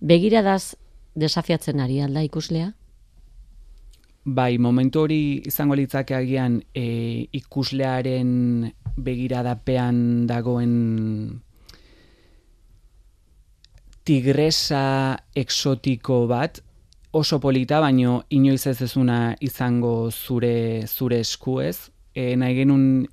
Begiradaz 0.00 0.76
desafiatzen 1.14 1.80
ari 1.80 2.00
alda 2.00 2.22
ikuslea? 2.22 2.72
Bai, 4.24 4.58
momentu 4.58 5.06
hori 5.06 5.20
izango 5.48 5.76
litzake 5.78 6.14
agian 6.14 6.58
e, 6.76 7.28
ikuslearen 7.32 8.68
begiradapean 8.98 10.26
dagoen 10.28 10.74
tigresa 14.04 15.16
exotiko 15.36 16.26
bat, 16.28 16.60
oso 17.10 17.40
polita, 17.40 17.80
baino 17.80 18.24
inoiz 18.28 18.66
ez 18.66 18.80
ezuna 18.82 19.36
izango 19.40 20.10
zure 20.10 20.86
zure 20.86 21.20
eskuez. 21.20 21.90
E, 22.14 22.34
nahi 22.36 22.56
genuen 22.60 23.06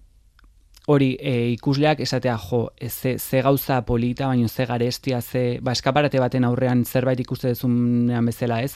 hori 0.92 1.16
e, 1.20 1.34
ikusleak 1.56 2.02
esatea 2.04 2.36
jo, 2.50 2.70
e, 2.78 2.90
ze, 2.90 3.18
ze 3.20 3.42
gauza 3.42 3.82
polita, 3.86 4.28
baino 4.28 4.48
ze 4.48 4.66
garestia, 4.66 5.22
ze, 5.22 5.60
ba, 5.62 5.72
eskaparate 5.72 6.20
baten 6.20 6.46
aurrean 6.46 6.86
zerbait 6.86 7.20
ikuste 7.20 7.54
dezunean 7.54 8.26
bezala 8.26 8.62
ez, 8.62 8.76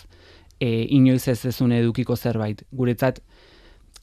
e, 0.59 0.85
inoiz 0.95 1.27
ez 1.27 1.43
ezun 1.45 1.71
edukiko 1.75 2.15
zerbait. 2.15 2.63
Guretzat, 2.71 3.21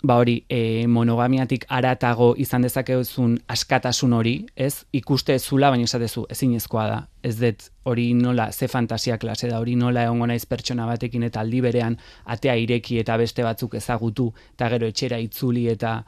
ba 0.03 0.17
hori, 0.21 0.45
e, 0.49 0.87
monogamiatik 0.87 1.65
aratago 1.73 2.35
izan 2.38 2.62
dezakezun 2.67 3.38
askatasun 3.49 4.12
hori, 4.12 4.35
ez, 4.57 4.85
ikuste 4.93 5.38
zula, 5.38 5.71
baina 5.73 5.88
esatezu, 5.88 6.26
ezinezkoa 6.31 6.87
da. 6.91 6.99
Ez 7.25 7.37
dut 7.41 7.69
hori 7.88 8.11
nola, 8.15 8.51
ze 8.53 8.68
fantasia 8.68 9.16
klase 9.18 9.49
da, 9.49 9.59
hori 9.61 9.77
nola 9.77 10.05
egongo 10.05 10.29
naiz 10.29 10.44
pertsona 10.47 10.87
batekin 10.87 11.25
eta 11.27 11.40
aldi 11.40 11.62
berean 11.64 11.97
atea 12.25 12.57
ireki 12.61 13.01
eta 13.01 13.16
beste 13.16 13.42
batzuk 13.47 13.75
ezagutu, 13.81 14.31
eta 14.55 14.68
gero 14.75 14.87
etxera 14.92 15.18
itzuli 15.23 15.66
eta 15.73 16.03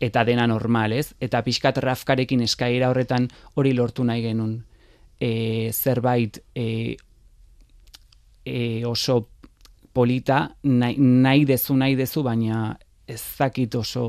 eta 0.00 0.24
dena 0.24 0.46
normal, 0.48 0.94
ez? 0.96 1.12
Eta 1.20 1.42
pixkat 1.44 1.78
rafkarekin 1.84 2.40
eskaira 2.46 2.88
horretan 2.88 3.28
hori 3.54 3.74
lortu 3.76 4.04
nahi 4.04 4.22
genuen. 4.24 4.62
E, 5.20 5.70
zerbait 5.72 6.38
e, 6.56 6.96
e, 8.44 8.84
oso 8.88 9.26
polita, 9.92 10.56
nahi, 10.64 10.96
nahi 10.96 11.44
dezu, 11.44 11.76
nahi 11.76 11.98
dezu, 11.98 12.22
baina 12.24 12.78
ez 13.10 13.22
dakit 13.38 13.74
oso 13.74 14.04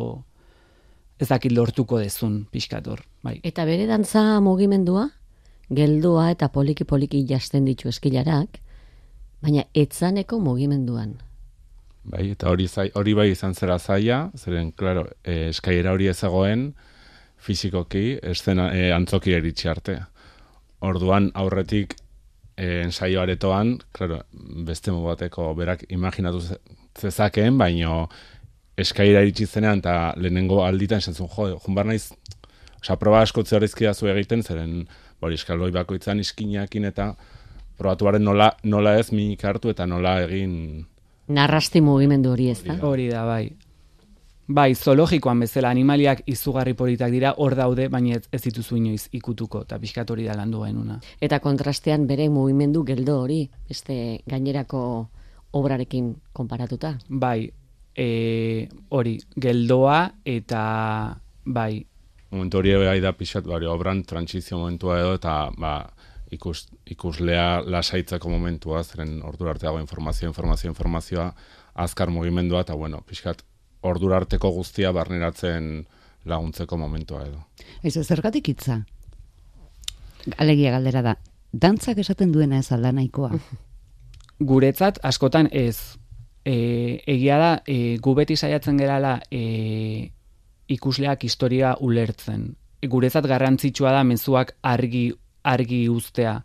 ez 1.22 1.30
dakit 1.30 1.54
lortuko 1.54 2.00
dezun 2.02 2.46
pixkator. 2.52 3.04
Bai. 3.22 3.40
Eta 3.46 3.66
bere 3.70 3.86
dantza 3.90 4.40
mugimendua, 4.42 5.06
geldua 5.70 6.32
eta 6.34 6.50
poliki-poliki 6.50 7.22
jasten 7.30 7.68
ditu 7.70 7.92
eskilarak, 7.92 8.58
baina 9.42 9.68
etzaneko 9.78 10.40
mugimenduan. 10.42 11.20
Bai, 12.04 12.32
eta 12.34 12.50
hori, 12.50 12.66
zai, 12.66 12.88
hori 12.98 13.14
bai 13.14 13.28
izan 13.30 13.54
zera 13.54 13.78
zaia, 13.78 14.24
zeren, 14.38 14.72
klaro, 14.74 15.06
e, 15.22 15.52
eskaiera 15.52 15.94
hori 15.94 16.10
ezagoen, 16.10 16.72
fizikoki, 17.42 18.18
eszena, 18.34 18.72
e, 18.74 18.90
antzoki 18.96 19.36
eritxe 19.38 19.70
arte. 19.70 20.00
Orduan, 20.82 21.30
aurretik, 21.38 21.94
e, 22.58 22.82
ensaio 22.88 23.22
aretoan, 23.22 23.76
klaro, 23.94 24.24
beste 24.66 24.94
bateko 25.06 25.52
berak 25.58 25.86
imaginatu 25.94 26.42
zezakeen, 26.98 27.62
baino 27.62 28.08
eskaira 28.78 29.22
iritsi 29.26 29.46
zenean, 29.46 29.80
eta 29.84 30.14
lehenengo 30.18 30.64
alditan 30.66 31.04
esan 31.04 31.16
zuen, 31.16 31.30
jo, 31.36 31.60
junbar 31.66 31.86
naiz, 31.86 32.12
oza, 32.82 32.98
proba 32.98 33.22
asko 33.22 33.44
zehorizkia 33.44 33.94
zu 33.94 34.08
egiten, 34.08 34.44
zeren, 34.44 34.86
bori, 35.22 35.36
eskaloi 35.40 35.72
bakoitzan 35.72 36.20
iskinakin, 36.20 36.86
eta 36.86 37.14
probatu 37.78 38.12
nola, 38.20 38.52
nola 38.64 38.98
ez 39.00 39.12
minik 39.12 39.44
hartu, 39.46 39.70
eta 39.70 39.86
nola 39.86 40.22
egin 40.24 40.86
Narrasti 41.32 41.82
mugimendu 41.82 42.32
hori 42.34 42.50
ez 42.52 42.62
da? 42.64 42.76
Hori 42.84 43.08
da, 43.08 43.26
bai. 43.26 43.52
Bai, 44.52 44.74
zoologikoan 44.76 45.40
bezala 45.46 45.70
animaliak 45.72 46.24
izugarri 46.28 46.74
politak 46.76 47.12
dira, 47.14 47.36
hor 47.38 47.56
daude, 47.56 47.88
baina 47.94 48.18
ez, 48.18 48.26
ez 48.34 48.42
dituzu 48.44 48.76
inoiz 48.76 49.06
ikutuko, 49.16 49.62
eta 49.64 49.78
pixkat 49.80 50.12
hori 50.12 50.26
da 50.28 50.36
landu 50.36 50.60
una. 50.60 51.00
Eta 51.22 51.40
kontrastean 51.40 52.08
bere 52.08 52.28
mugimendu 52.30 52.84
geldo 52.84 53.22
hori, 53.22 53.50
beste 53.70 54.22
gainerako 54.28 55.08
obrarekin 55.54 56.16
konparatuta? 56.34 56.98
Bai, 57.08 57.52
e, 57.96 58.70
hori, 58.90 59.18
geldoa 59.36 60.12
eta 60.26 60.64
bai. 61.46 61.86
Momentu 62.32 62.62
hori 62.62 62.76
bai 62.80 63.00
da 63.04 63.12
pixat, 63.18 63.48
bai, 63.48 63.66
obran 63.68 64.04
transizio 64.08 64.60
momentua 64.60 65.00
edo, 65.02 65.16
eta 65.20 65.36
ba, 65.58 65.76
ikus, 66.32 66.70
ikuslea 66.86 67.62
lasaitzeko 67.68 68.30
momentua, 68.32 68.84
zeren 68.84 69.20
ordura 69.28 69.56
arte 69.56 69.68
dago 69.68 69.82
informazio, 69.82 70.30
informazio, 70.30 70.72
informazioa, 70.72 71.32
azkar 71.76 72.10
mugimendua, 72.10 72.64
eta 72.64 72.76
bueno, 72.76 73.02
pixkat, 73.08 73.44
ordura 73.82 74.22
arteko 74.22 74.52
guztia 74.56 74.92
barneratzen 74.96 75.86
laguntzeko 76.26 76.78
momentua 76.78 77.26
edo. 77.26 77.44
Ez 77.84 77.98
ez 77.98 78.06
zergatik 78.08 78.52
itza? 78.54 78.82
Alegia 80.38 80.72
galdera 80.72 81.02
da, 81.02 81.16
dantzak 81.52 81.98
esaten 81.98 82.32
duena 82.32 82.60
ez 82.62 82.72
alda 82.72 82.92
nahikoa? 82.94 83.34
Guretzat, 84.40 85.00
askotan 85.04 85.50
ez, 85.52 85.98
e, 86.46 87.02
egia 87.08 87.38
da, 87.38 87.52
e, 87.66 87.98
gu 88.02 88.16
beti 88.16 88.36
saiatzen 88.36 88.78
gerala 88.78 89.20
e, 89.32 90.12
ikusleak 90.68 91.24
historia 91.24 91.76
ulertzen. 91.80 92.56
guretzat 92.82 93.28
garrantzitsua 93.30 93.92
da 93.94 94.04
mezuak 94.04 94.56
argi 94.66 95.12
argi 95.44 95.88
uztea. 95.90 96.40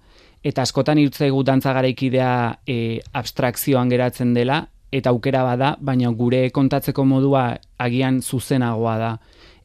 Eta 0.44 0.62
askotan 0.62 0.98
irutzaigu 0.98 1.42
dantza 1.42 1.72
garaikidea 1.72 2.58
e, 2.66 3.00
abstrakzioan 3.12 3.88
geratzen 3.88 4.34
dela, 4.34 4.66
eta 4.92 5.10
aukera 5.10 5.42
bada, 5.42 5.76
baina 5.80 6.10
gure 6.10 6.50
kontatzeko 6.50 7.04
modua 7.04 7.46
agian 7.78 8.20
zuzenagoa 8.22 8.98
da. 8.98 9.12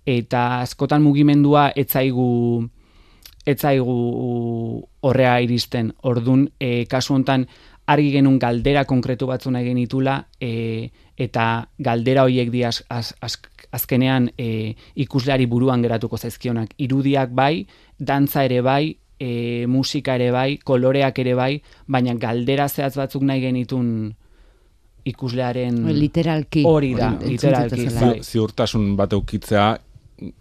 Eta 0.06 0.62
askotan 0.62 1.04
mugimendua 1.04 1.72
etzaigu 1.76 2.70
etzaigu 3.46 3.94
horrea 5.02 5.40
iristen. 5.42 5.92
Ordun 6.04 6.48
e, 6.60 6.86
kasu 6.90 7.16
hontan 7.16 7.48
argi 7.92 8.12
genun 8.16 8.40
galdera 8.40 8.86
konkretu 8.90 9.28
batzu 9.30 9.52
nahi 9.52 9.68
genitula 9.68 10.18
e, 10.40 10.90
eta 11.18 11.48
galdera 11.80 12.26
horiek 12.28 12.52
di 12.54 12.64
azkenean 12.64 14.32
e, 14.38 14.74
ikusleari 15.04 15.46
buruan 15.48 15.84
geratuko 15.84 16.18
zaizkionak. 16.18 16.74
Irudiak 16.78 17.36
bai, 17.36 17.66
dantza 18.00 18.46
ere 18.48 18.62
bai, 18.66 18.96
e, 19.20 19.68
musika 19.68 20.16
ere 20.16 20.32
bai, 20.32 20.58
koloreak 20.58 21.20
ere 21.24 21.36
bai, 21.38 21.54
baina 21.88 22.16
galdera 22.20 22.68
zehatz 22.70 22.96
batzuk 22.98 23.24
nahi 23.28 23.44
genitun 23.46 23.94
ikuslearen... 25.06 25.84
Literalki. 25.98 26.66
Hori 26.68 26.94
da, 26.98 27.14
literalki. 27.22 27.88
Bai. 27.96 28.18
Ziurtasun 28.22 28.96
bat 28.98 29.14
eukitzea 29.18 29.70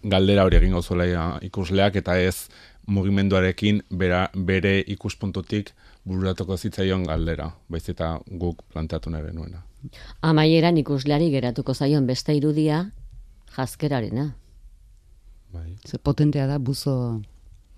galdera 0.03 0.45
hori 0.45 0.59
egin 0.59 0.75
zuela 0.81 1.39
ikusleak, 1.41 1.95
eta 2.01 2.17
ez 2.19 2.49
mugimenduarekin 2.91 3.81
bera, 3.89 4.27
bere 4.35 4.79
ikuspuntutik 4.87 5.71
bururatuko 6.05 6.57
zitzaion 6.57 7.03
galdera, 7.05 7.51
baiz 7.69 7.87
eta 7.89 8.19
guk 8.27 8.63
plantatu 8.73 9.09
nahi 9.09 9.33
nuena. 9.33 9.63
Amaieran 10.21 10.77
ikusleari 10.77 11.29
geratuko 11.33 11.73
zaion 11.73 12.05
beste 12.07 12.35
irudia, 12.37 12.91
jazkerarena. 13.55 14.35
Bai, 15.51 15.75
Ze 15.85 15.97
potentea 15.97 16.47
da 16.47 16.59
buzo 16.59 17.21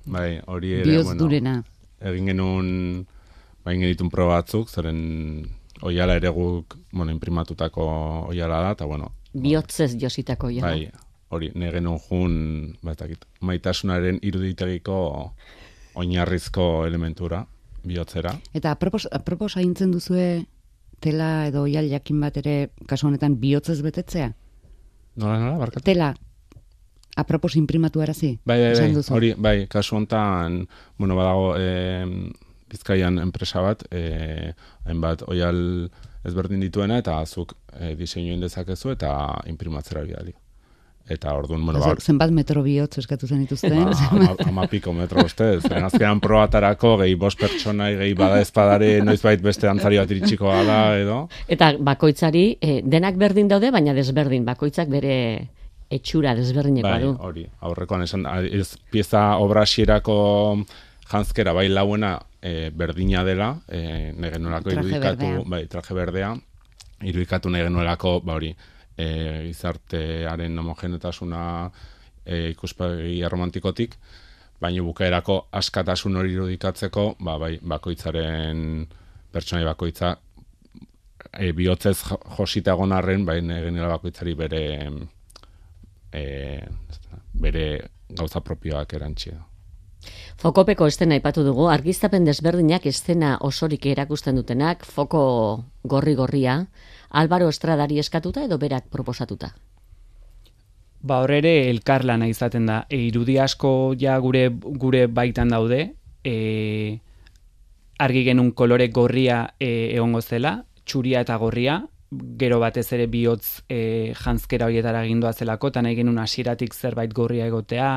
bai, 0.05 0.39
hori 0.45 0.73
ere, 0.73 1.03
bueno, 1.03 1.17
durena. 1.19 1.63
egin 2.01 2.27
genuen, 2.27 3.07
bain 3.65 3.79
genitun 3.81 4.09
proba 4.09 4.35
batzuk, 4.35 4.69
zeren 4.69 5.47
oiala 5.81 6.15
ere 6.19 6.29
guk, 6.29 6.75
bueno, 6.91 7.11
imprimatutako 7.11 7.87
oiala 8.29 8.61
da, 8.61 8.71
eta 8.71 8.85
bueno, 8.85 9.11
Bihotzez 9.33 9.95
jositako 9.97 10.49
ja. 10.51 10.61
bai, 10.61 10.91
hori, 11.29 11.49
ne 11.55 11.71
genuen 11.71 11.99
jun, 12.09 12.77
batakit, 12.83 13.25
maitasunaren 13.41 14.19
iruditegiko 14.21 15.33
oinarrizko 15.95 16.85
elementura, 16.85 17.47
bihotzera. 17.83 18.33
Eta 18.53 18.71
apropos, 18.71 19.07
apropos 19.11 19.57
haintzen 19.57 19.91
duzue 19.91 20.45
tela 21.03 21.47
edo 21.47 21.65
oial 21.67 21.89
jakin 21.91 22.21
bat 22.23 22.37
ere, 22.39 22.55
kasu 22.87 23.07
honetan 23.09 23.35
bihotzez 23.41 23.81
betetzea? 23.83 24.31
Nola, 25.19 25.39
nola, 25.39 25.57
barkatu? 25.59 25.83
Tela, 25.85 26.13
apropos 27.19 27.55
imprimatu 27.59 28.01
arazi? 28.01 28.37
Bai, 28.45 28.59
bai, 28.61 28.73
bai, 28.79 29.03
hori, 29.17 29.33
bai, 29.37 29.57
kasu 29.67 29.97
honetan, 29.99 30.63
bueno, 30.97 31.19
badago, 31.19 31.53
e, 31.59 32.31
Bizkaian 32.73 33.19
enpresa 33.21 33.61
bat, 33.61 33.83
e, 33.93 34.53
hainbat 34.89 35.27
oial 35.29 35.59
ezberdin 36.25 36.63
dituena, 36.63 36.97
eta 37.03 37.19
zuk 37.27 37.53
e, 37.75 37.93
diseinu 37.99 38.31
egin 38.31 38.47
dezakezu 38.47 38.95
eta 38.95 39.11
imprimatzera 39.51 40.01
bidali. 40.07 40.33
Eta 41.09 41.33
orduan, 41.35 41.65
bueno, 41.65 41.79
ba, 41.81 41.89
ze- 41.97 42.01
zenbat 42.13 42.31
metro 42.31 42.61
bihotz 42.63 42.97
eskatu 43.01 43.27
zen 43.27 43.41
dituzten? 43.43 43.73
ba, 43.83 43.91
ama, 44.11 44.35
ama 44.47 44.67
piko 44.71 44.93
metro 44.95 45.25
ustez. 45.25 45.61
Zeren 45.65 45.83
azkenan 45.83 46.21
probatarako, 46.23 46.93
gehi 47.01 47.15
bost 47.19 47.39
pertsonai, 47.41 47.89
gehi 47.99 48.13
bada 48.15 48.39
ezpadare, 48.41 49.01
noizbait 49.03 49.41
beste 49.43 49.67
dantzari 49.67 49.97
bat 49.99 50.11
iritsiko 50.15 50.47
gala, 50.47 50.77
edo. 50.97 51.17
Eta 51.51 51.73
bakoitzari, 51.77 52.45
eh, 52.61 52.81
denak 52.85 53.17
berdin 53.19 53.47
daude, 53.51 53.69
baina 53.75 53.93
desberdin. 53.93 54.45
Bakoitzak 54.47 54.87
bere 54.87 55.49
etxura 55.91 56.33
desberdinekoa 56.39 56.91
Bai, 56.95 57.01
du. 57.03 57.11
hori, 57.19 57.45
aurrekoan 57.61 58.01
esan, 58.07 58.23
ez 58.49 58.77
pieza 58.89 59.37
obra 59.43 59.65
xierako 59.67 60.63
janzkera, 61.11 61.51
bai 61.53 61.67
lauena 61.69 62.15
e, 62.41 62.71
berdina 62.73 63.23
dela, 63.27 63.57
e, 63.69 64.13
negenuelako 64.17 64.69
Traje 64.71 64.87
irudikatu, 64.87 65.17
berdea. 65.19 65.43
bai, 65.45 65.65
traje 65.67 65.93
berdea, 65.93 66.31
irudikatu 67.03 67.49
negenuelako, 67.53 68.21
ba 68.25 68.33
hori, 68.39 68.55
e, 68.97 69.07
gizartearen 69.47 70.59
homogenetasuna 70.59 71.71
e, 72.25 72.49
ikuspegi 72.53 73.23
romantikotik, 73.29 73.95
baina 74.61 74.83
bukaerako 74.85 75.47
askatasun 75.51 76.15
hori 76.21 76.33
irudikatzeko, 76.37 77.15
ba, 77.19 77.37
bai, 77.41 77.57
bakoitzaren 77.61 78.85
pertsonai 79.33 79.65
bakoitza 79.65 80.13
e, 81.39 81.51
bihotzez 81.51 81.97
jo- 82.05 82.19
josita 82.37 82.75
egon 82.77 82.93
arren, 82.95 83.25
bai, 83.25 83.41
negenuela 83.41 83.95
bakoitzari 83.97 84.35
bere 84.39 84.63
e, 86.13 86.23
bere 87.33 87.65
gauza 88.13 88.41
propioak 88.45 88.93
erantxia. 88.93 89.39
Fokopeko 90.37 90.87
estena 90.89 91.15
aipatu 91.15 91.43
dugu, 91.45 91.69
argiztapen 91.71 92.25
desberdinak 92.27 92.85
estena 92.89 93.37
osorik 93.41 93.85
erakusten 93.87 94.35
dutenak, 94.35 94.83
foko 94.85 95.21
gorri-gorria, 95.87 96.65
Álvaro 97.13 97.47
Estradari 97.49 97.99
eskatuta 98.01 98.43
edo 98.43 98.57
berak 98.57 98.89
proposatuta. 98.89 99.53
Ba 101.03 101.19
hor 101.21 101.31
ere 101.35 101.69
elkarlana 101.69 102.27
izaten 102.31 102.65
da. 102.65 102.83
E, 102.89 102.97
irudi 103.05 103.37
asko 103.37 103.93
ja 103.99 104.17
gure 104.23 104.47
gure 104.83 105.05
baitan 105.07 105.53
daude. 105.53 105.81
E, 106.25 106.35
argi 108.01 108.23
genuen 108.25 108.51
kolore 108.57 108.87
gorria 108.89 109.43
e, 109.59 109.69
egongo 109.93 110.21
zela, 110.21 110.55
txuria 110.85 111.21
eta 111.21 111.37
gorria, 111.37 111.81
gero 112.39 112.59
batez 112.63 112.87
ere 112.97 113.05
bihotz 113.11 113.61
e, 113.69 114.13
janzkera 114.17 114.65
horietara 114.71 115.03
gindua 115.05 115.33
zelako, 115.33 115.69
eta 115.69 115.83
nahi 115.85 115.99
genuen 115.99 116.17
hasieratik 116.23 116.73
zerbait 116.73 117.13
gorria 117.13 117.45
egotea. 117.51 117.91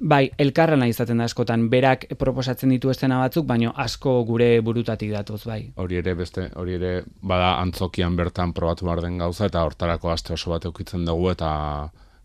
Bai, 0.00 0.28
elkarlana 0.38 0.86
izaten 0.86 1.18
da 1.18 1.26
askotan, 1.26 1.66
berak 1.70 2.06
proposatzen 2.18 2.70
ditu 2.70 2.90
estena 2.92 3.18
batzuk, 3.18 3.46
baino 3.46 3.72
asko 3.74 4.22
gure 4.28 4.60
burutatik 4.62 5.10
datoz, 5.10 5.42
bai. 5.48 5.60
Hori 5.76 5.98
ere 5.98 6.14
beste, 6.14 6.48
hori 6.56 6.76
ere 6.78 6.92
bada 7.20 7.56
antzokian 7.62 8.16
bertan 8.16 8.52
probatu 8.54 8.86
behar 8.86 9.02
den 9.02 9.18
gauza 9.18 9.48
eta 9.50 9.64
hortarako 9.66 10.12
aste 10.14 10.34
oso 10.36 10.54
bat 10.54 10.68
eukitzen 10.70 11.04
dugu 11.08 11.32
eta 11.32 11.50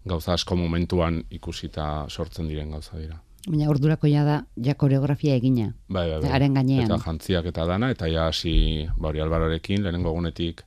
gauza 0.05 0.33
asko 0.33 0.55
momentuan 0.55 1.23
ikusita 1.31 2.05
sortzen 2.09 2.47
diren 2.51 2.71
gauza 2.71 2.97
dira. 2.99 3.17
Baina 3.47 3.69
ordurako 3.71 4.07
ja 4.07 4.23
da, 4.23 4.38
ja 4.55 4.75
koreografia 4.79 5.33
egina. 5.36 5.73
Bai, 5.89 6.05
bai, 6.12 6.19
bai. 6.21 6.29
Haren 6.31 6.53
gainean. 6.53 6.86
Eta 6.86 6.99
jantziak 7.03 7.49
eta 7.49 7.65
dana, 7.67 7.89
eta 7.91 8.07
ja 8.07 8.27
hasi, 8.29 8.86
ba 8.97 9.09
hori 9.09 9.23
albarorekin, 9.23 9.83
lehenengo 9.83 10.13
egunetik, 10.13 10.63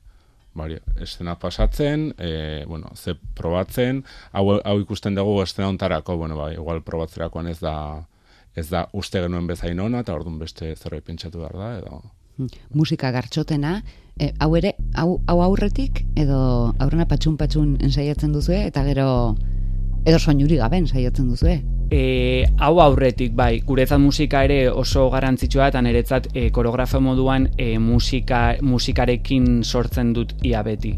ba 0.56 0.64
hori, 0.64 0.78
estena 1.04 1.36
pasatzen, 1.38 2.08
e, 2.18 2.64
bueno, 2.66 2.90
ze 2.96 3.14
probatzen, 3.36 4.02
hau, 4.32 4.58
hau 4.64 4.76
ikusten 4.80 5.14
dugu 5.14 5.40
estena 5.42 5.68
ontarako, 5.68 6.16
bueno, 6.16 6.36
ba, 6.40 6.50
igual 6.54 6.82
probatzerakoan 6.86 7.50
ez 7.52 7.58
da, 7.60 7.76
ez 8.56 8.68
da 8.70 8.86
uste 8.96 9.20
genuen 9.22 9.46
bezain 9.46 9.80
ona, 9.80 10.00
eta 10.04 10.16
orduan 10.16 10.38
beste 10.40 10.72
zerbait 10.76 11.04
pentsatu 11.04 11.44
behar 11.44 11.58
da, 11.60 11.72
edo... 11.82 12.00
Mm. 12.36 12.64
Musika 12.76 13.10
gartxotena, 13.12 13.78
e, 14.18 14.32
hau 14.40 14.50
ere, 14.56 14.74
hau, 14.96 15.20
hau 15.28 15.38
aurretik, 15.44 16.02
edo 16.16 16.40
aurrena 16.80 17.06
patxun-patxun 17.08 17.76
ensaiatzen 17.84 18.32
duzue, 18.32 18.62
eta 18.70 18.84
gero, 18.88 19.08
edo 20.06 20.18
soinuri 20.22 20.56
gabe 20.56 20.78
ensaiatzen 20.78 21.28
duzue. 21.28 21.56
E, 21.90 22.46
hau 22.62 22.78
aurretik, 22.82 23.34
bai, 23.38 23.60
guretzat 23.66 24.00
musika 24.02 24.44
ere 24.46 24.70
oso 24.70 25.08
garrantzitsua 25.10 25.68
eta 25.72 25.82
niretzat 25.82 26.30
e, 26.32 26.48
koreografo 26.54 27.00
moduan 27.02 27.50
e, 27.58 27.76
musika, 27.82 28.56
musikarekin 28.62 29.62
sortzen 29.64 30.12
dut 30.14 30.34
ia 30.46 30.62
beti. 30.66 30.94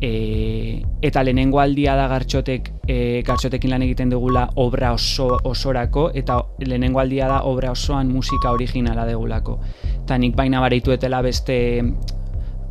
E, 0.00 0.80
eta 1.02 1.24
lehenengo 1.24 1.60
aldia 1.60 1.96
da 1.98 2.06
gartxotek, 2.08 2.70
e, 2.86 2.98
gartxotekin 3.26 3.72
lan 3.74 3.84
egiten 3.84 4.12
dugula 4.14 4.46
obra 4.56 4.92
oso, 4.96 5.28
osorako, 5.44 6.08
eta 6.14 6.38
lehenengo 6.64 7.02
aldia 7.02 7.28
da 7.28 7.42
obra 7.50 7.72
osoan 7.76 8.08
musika 8.12 8.52
originala 8.56 9.04
degulako. 9.08 9.58
Eta 10.04 10.16
nik 10.16 10.36
baina 10.36 10.62
bareituetela 10.64 11.20
beste 11.26 11.58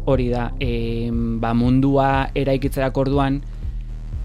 hori 0.07 0.29
da, 0.31 0.49
e, 0.57 1.11
ba, 1.11 1.53
mundua 1.53 2.31
eraikitzerako 2.33 3.05
orduan, 3.05 3.41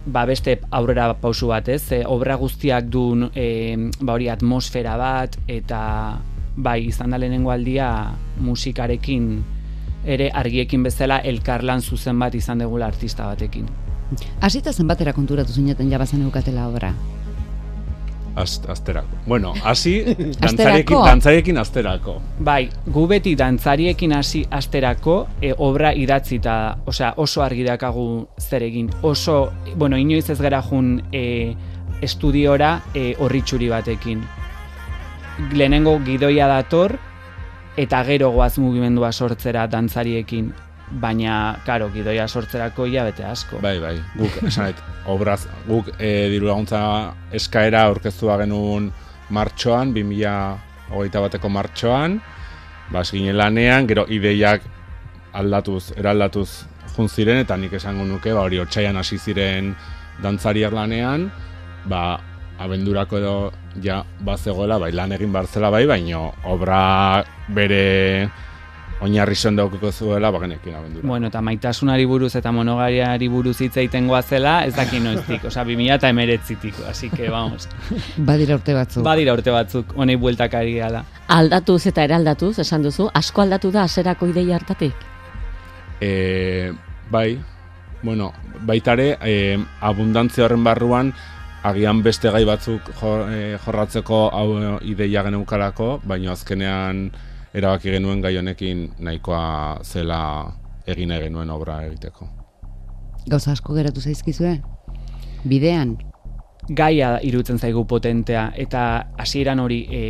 ba 0.06 0.24
beste 0.26 0.58
aurrera 0.70 1.12
pausu 1.14 1.48
bat, 1.52 1.68
ez? 1.68 1.92
E, 1.92 2.02
obra 2.06 2.36
guztiak 2.36 2.88
du 2.90 3.30
e, 3.34 3.76
ba 4.00 4.16
hori 4.16 4.28
atmosfera 4.28 4.96
bat 4.98 5.38
eta 5.46 5.82
bai 6.56 6.88
izan 6.88 7.10
da 7.10 7.18
lehenengo 7.18 7.50
aldia 7.50 7.88
musikarekin 8.40 9.30
ere 10.04 10.30
argiekin 10.34 10.82
bezala 10.82 11.20
elkarlan 11.22 11.80
zuzen 11.80 12.18
bat 12.18 12.34
izan 12.34 12.58
degula 12.58 12.86
artista 12.90 13.26
batekin. 13.30 13.68
Hasita 14.40 14.72
zenbatera 14.72 15.12
konturatu 15.16 15.52
zineten 15.52 15.90
jabazen 15.90 16.22
eukatela 16.26 16.68
obra. 16.68 16.92
Az, 18.34 18.60
azterako. 18.68 19.08
Bueno, 19.26 19.52
hasi, 19.64 20.00
Asterako? 20.00 20.40
dantzarekin, 20.40 20.96
dantzarekin 21.04 21.58
azterako. 21.58 22.14
Bai, 22.40 22.70
gu 22.86 23.06
beti 23.06 23.34
dantzariekin 23.36 24.14
hasi 24.16 24.44
asterako 24.50 25.26
e, 25.40 25.52
obra 25.58 25.92
idatzita 25.92 26.50
da. 26.50 26.78
Osea, 26.86 27.12
oso 27.16 27.42
argi 27.42 27.64
dakagu 27.64 28.26
zer 28.40 28.62
egin. 28.62 28.90
Oso, 29.02 29.52
bueno, 29.76 29.96
inoiz 29.96 30.30
ez 30.30 30.40
gara 30.40 30.62
jun 30.62 31.02
e, 31.12 31.54
estudiora 32.00 32.80
e, 32.94 33.14
horritxuri 33.18 33.68
batekin. 33.68 34.24
Lehenengo 35.52 35.98
gidoia 36.04 36.48
dator, 36.48 36.96
eta 37.76 38.02
gero 38.04 38.30
goaz 38.32 38.58
mugimendua 38.58 39.12
sortzera 39.12 39.66
dantzariekin. 39.66 40.52
Baina, 41.00 41.56
karo, 41.64 41.88
gidoia 41.92 42.26
sortzerako 42.28 42.86
ia 42.86 43.04
bete 43.06 43.24
asko. 43.24 43.60
Bai, 43.64 43.78
bai, 43.80 43.94
guk, 44.18 44.42
esan 44.48 44.74
obraz, 45.08 45.46
guk 45.66 45.88
e, 45.98 46.28
diru 46.32 46.50
laguntza 46.50 46.82
eskaera 47.32 47.86
aurkeztua 47.88 48.36
genuen 48.42 48.90
martxoan, 49.32 49.94
2008 49.96 51.22
bateko 51.24 51.48
martxoan, 51.48 52.18
bas 52.92 53.08
ginen 53.10 53.38
lanean, 53.40 53.88
gero 53.88 54.04
ideiak 54.12 54.66
aldatuz, 55.32 55.94
eraldatuz 55.96 56.48
jun 56.92 57.08
ziren, 57.08 57.40
eta 57.40 57.56
nik 57.56 57.72
esango 57.78 58.04
nuke, 58.04 58.34
ba, 58.36 58.44
hori 58.44 58.60
otxaian 58.60 59.00
hasi 59.00 59.18
ziren 59.18 59.72
dantzariak 60.22 60.76
lanean, 60.76 61.30
ba, 61.88 62.20
abendurako 62.62 63.18
edo 63.18 63.36
ja 63.82 64.02
bazegoela, 64.20 64.78
bai, 64.78 64.92
lan 64.92 65.16
egin 65.16 65.32
barzela 65.32 65.70
bai, 65.72 65.86
baino 65.88 66.28
obra 66.52 67.24
bere 67.48 68.28
oinarri 69.02 69.34
sendokuko 69.34 69.90
zuela, 69.92 70.30
ba, 70.30 70.40
genekin 70.44 70.74
abendura. 70.78 71.06
Bueno, 71.08 71.28
eta 71.32 71.40
maitasunari 71.42 72.04
buruz 72.06 72.34
eta 72.38 72.52
monogariari 72.54 73.28
buruz 73.28 73.56
hitz 73.60 73.74
egiten 73.76 74.06
goazela, 74.10 74.60
ez 74.66 74.74
daki 74.76 75.00
noiztik, 75.02 75.46
osea, 75.50 75.64
2000 75.66 75.96
eta 75.96 76.10
emeretzitik, 76.12 76.78
así 76.88 77.10
que, 77.10 77.28
vamos, 77.30 77.68
Badira 78.16 78.54
urte 78.60 78.74
batzuk. 78.74 79.02
badira 79.04 79.34
urte 79.34 79.50
batzuk, 79.50 79.96
honei 79.96 80.16
bueltakari 80.16 80.76
gala. 80.78 81.04
Aldatuz 81.28 81.86
eta 81.90 82.04
eraldatuz, 82.04 82.58
esan 82.62 82.86
duzu, 82.86 83.08
asko 83.14 83.42
aldatu 83.42 83.72
da 83.74 83.82
aserako 83.88 84.30
ideia 84.30 84.56
hartatik. 84.56 84.94
E, 86.00 86.72
bai, 87.10 87.40
bueno, 88.02 88.32
baitare, 88.66 89.16
e, 89.22 89.58
abundantzia 89.80 90.46
horren 90.46 90.62
barruan, 90.64 91.12
agian 91.62 92.02
beste 92.02 92.30
gai 92.34 92.44
batzuk 92.44 92.88
jo, 93.00 93.12
e, 93.30 93.58
jorratzeko 93.64 94.24
hau 94.34 94.78
ideia 94.82 95.22
geneukalako, 95.26 96.00
baina 96.06 96.32
azkenean 96.34 97.10
erabaki 97.54 97.90
genuen 97.90 98.20
gai 98.20 98.36
honekin 98.38 98.86
nahikoa 98.98 99.80
zela 99.82 100.20
egin 100.86 101.08
nahi 101.08 101.28
genuen 101.28 101.50
obra 101.50 101.82
egiteko. 101.86 102.28
Gauza 103.28 103.52
asko 103.52 103.74
geratu 103.74 104.00
zaizkizue? 104.00 104.56
Bidean? 105.44 105.98
gaia 106.70 107.18
irutzen 107.26 107.58
zaigu 107.58 107.84
potentea 107.90 108.52
eta 108.54 108.82
hasieran 109.18 109.58
hori 109.58 109.80
e, 109.90 110.02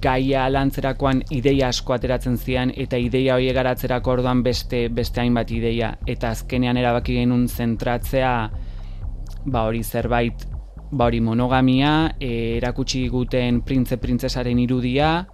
gaia 0.00 0.48
lantzerakoan 0.48 1.20
ideia 1.30 1.68
asko 1.68 1.92
ateratzen 1.92 2.38
zian 2.38 2.72
eta 2.74 2.96
ideia 2.96 3.34
hori 3.34 3.52
garatzerako 3.52 4.16
orduan 4.16 4.42
beste 4.42 4.88
beste 4.88 5.20
hainbat 5.20 5.50
ideia 5.52 5.92
eta 6.06 6.30
azkenean 6.30 6.76
erabaki 6.76 7.18
genuen 7.20 7.46
zentratzea 7.48 8.32
ba 9.44 9.66
hori 9.68 9.82
zerbait 9.84 10.46
ba 10.90 11.04
hori 11.04 11.20
monogamia 11.20 12.14
e, 12.20 12.56
erakutsi 12.56 13.06
guten 13.08 13.60
printze 13.60 13.98
printzesaren 14.00 14.58
irudia 14.58 15.26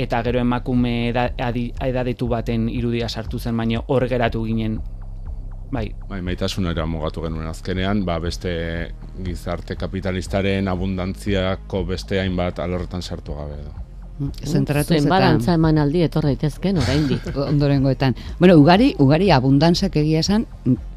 eta 0.00 0.22
gero 0.26 0.40
emakume 0.40 1.10
edadetu 1.10 2.28
baten 2.28 2.68
irudia 2.72 3.08
sartu 3.08 3.38
zen 3.38 3.56
baina 3.56 3.84
hor 3.86 4.08
geratu 4.08 4.44
ginen 4.46 4.80
Bai. 5.70 5.84
Bai, 6.08 6.18
maitasunera 6.26 6.82
mugatu 6.90 7.22
genuen 7.22 7.46
azkenean, 7.46 8.00
ba, 8.02 8.16
beste 8.18 8.52
gizarte 9.22 9.76
kapitalistaren 9.78 10.66
abundantziako 10.66 11.84
beste 11.86 12.18
hainbat 12.18 12.58
alorretan 12.58 13.06
sartu 13.06 13.36
gabe 13.38 13.60
edo. 13.60 13.74
Mm, 14.18 14.48
zentratu 14.50 14.96
Zen 14.96 15.06
balantza 15.08 15.54
eman 15.54 15.78
aldi 15.78 16.02
etorra 16.02 16.32
itezken 16.34 16.80
oraindik. 16.82 17.30
Ondorengoetan. 17.52 18.18
Bueno, 18.40 18.58
ugari, 18.58 18.90
ugari 18.98 19.30
abundantzak 19.30 20.00
egia 20.02 20.24
esan 20.26 20.48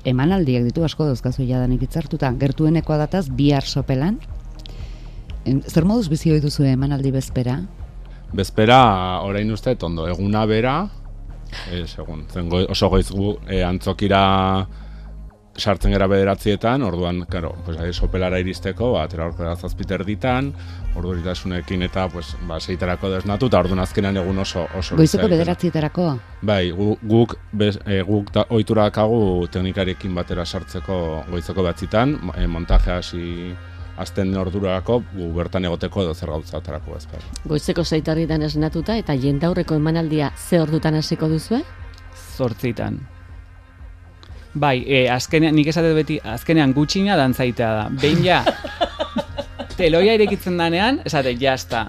emanaldiak 0.09 0.65
ditu 0.71 0.87
asko 0.89 1.05
dauzkazu 1.11 1.45
jadanik 1.45 1.85
itzartuta. 1.85 2.33
Gertueneko 2.41 2.97
dataz 2.97 3.27
bihar 3.29 3.69
sopelan. 3.69 4.17
Zer 5.45 5.85
moduz 5.85 6.09
bizi 6.09 6.33
duzu 6.41 6.65
emanaldi 6.65 7.13
bezpera? 7.13 7.61
Bezpera, 8.34 9.22
orain 9.22 9.52
uste, 9.54 9.76
ondo, 9.86 10.08
eguna 10.10 10.46
bera, 10.50 10.78
e, 11.69 11.84
segun, 11.88 12.26
zen 12.34 12.50
oso 12.69 12.89
goiz 12.89 13.10
gu 13.12 13.36
e, 13.46 13.62
antzokira 13.62 14.24
sartzen 15.54 15.93
gara 15.93 16.08
bederatzietan, 16.10 16.82
orduan, 16.82 17.28
karo, 17.30 17.52
pues, 17.65 17.78
ahi, 17.78 17.93
sopelara 17.93 18.39
iristeko, 18.41 18.93
ba, 18.96 19.04
atera 19.06 19.28
horko 19.28 19.52
zazpiter 19.54 20.04
ditan, 20.06 20.52
ordu 20.98 21.13
eta, 21.13 22.08
pues, 22.10 22.36
ba, 22.48 22.60
seiterako 22.60 23.10
desnatu, 23.10 23.46
eta 23.46 23.60
orduan 23.60 23.80
azkenan 23.80 24.17
egun 24.17 24.39
oso... 24.39 24.65
oso 24.76 24.96
Goizeko 24.96 25.28
bederatzietarako? 25.28 26.17
Bai, 26.41 26.72
gu, 26.72 26.98
guk, 27.04 27.38
bez, 27.52 27.78
e, 27.86 28.02
guk 28.02 28.32
da, 28.34 28.48
oiturakagu 28.50 29.48
teknikarekin 29.52 30.15
batera 30.15 30.46
sartzeko 30.46 31.26
goizeko 31.30 31.63
batzitan, 31.63 32.17
e, 32.36 32.48
montajea 32.48 32.98
hasi 32.98 33.54
azten 33.97 34.36
ordurako 34.38 35.01
gu 35.13 35.29
bertan 35.36 35.65
egoteko 35.65 36.03
edo 36.03 36.13
zer 36.13 36.29
gauza 36.29 36.58
atarako 36.58 36.97
ez 36.97 37.08
Goizeko 37.45 37.84
zeitarritan 37.84 38.41
esnatuta 38.41 38.97
eta 38.97 39.13
jendaurreko 39.13 39.75
emanaldia 39.75 40.32
ze 40.38 40.62
ordutan 40.62 40.95
hasiko 40.95 41.29
duzue? 41.29 41.62
Zortzitan. 42.38 42.99
Bai, 44.53 44.84
e, 44.86 45.10
azkenean, 45.10 45.56
nik 45.56 45.67
esate 45.67 45.93
beti, 45.93 46.19
azkenean 46.23 46.73
gutxina 46.73 47.15
dantzaitea 47.17 47.69
da. 47.73 47.88
Behin 48.01 48.23
ja, 48.25 48.43
teloia 49.77 50.13
irekitzen 50.17 50.57
danean, 50.57 50.99
esate, 51.05 51.33
jazta, 51.39 51.83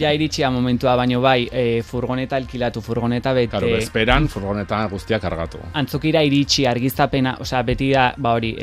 ja 0.00 0.12
iritsia 0.14 0.50
momentua, 0.50 0.94
baino 0.98 1.20
bai, 1.24 1.48
e, 1.50 1.82
furgoneta 1.86 2.36
alkilatu, 2.38 2.82
furgoneta 2.84 3.32
bete... 3.36 3.50
Claro, 3.56 3.70
bezperan, 3.74 4.28
furgoneta 4.32 4.80
guztiak 4.92 5.22
kargatu. 5.22 5.60
Antzukira 5.78 6.22
iritsi, 6.26 6.66
argiztapena, 6.70 7.36
osea, 7.44 7.62
beti 7.66 7.90
da, 7.94 8.10
ba 8.16 8.34
hori, 8.38 8.54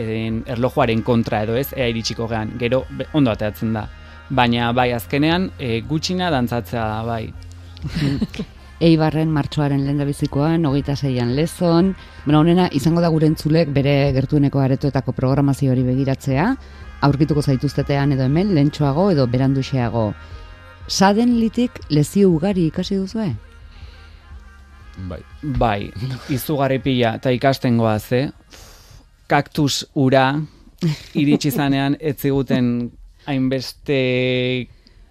erlojuaren 0.55 1.03
kontra 1.05 1.43
edo 1.45 1.55
ez, 1.59 1.69
ea 1.75 1.87
iritsiko 1.91 2.27
gean, 2.31 2.55
gero, 2.61 2.83
ondo 3.13 3.33
ateatzen 3.33 3.73
da. 3.75 3.87
Baina, 4.29 4.71
bai, 4.73 4.91
azkenean, 4.97 5.51
e, 5.59 5.79
gutxina 5.87 6.31
dantzatzea 6.33 6.85
da, 6.91 7.01
bai. 7.07 7.25
Eibarren 8.85 9.29
martxoaren 9.31 9.85
lehen 9.85 10.01
da 10.01 10.05
bizikoan, 10.07 10.65
hogeita 10.67 10.97
zeian 10.99 11.31
lezon, 11.37 11.93
bueno, 12.25 12.41
honena, 12.41 12.65
izango 12.75 12.99
da 12.99 13.07
gure 13.13 13.29
entzulek 13.31 13.69
bere 13.71 13.93
gertueneko 14.17 14.59
aretoetako 14.59 15.13
programazio 15.15 15.71
hori 15.71 15.85
begiratzea, 15.87 16.49
aurkituko 17.01 17.41
zaituztetean 17.41 18.11
edo 18.15 18.23
hemen, 18.23 18.53
lentsuago 18.55 19.09
edo 19.11 19.27
beranduxeago. 19.27 20.13
Saden 20.87 21.39
litik 21.39 21.79
lezio 21.89 22.29
ugari 22.31 22.67
ikasi 22.67 22.95
duzu, 22.95 23.19
Bai. 25.09 25.19
Bai, 25.41 25.91
izugarri 26.31 26.79
pila, 26.79 27.15
eta 27.19 27.31
ikasten 27.35 27.77
goaz, 27.77 28.11
eh? 28.15 28.29
Kaktus 29.27 29.83
ura, 29.93 30.39
iritsi 31.13 31.51
zanean, 31.51 31.97
ez 31.99 32.15
ziguten 32.21 32.91
hainbeste 33.25 33.97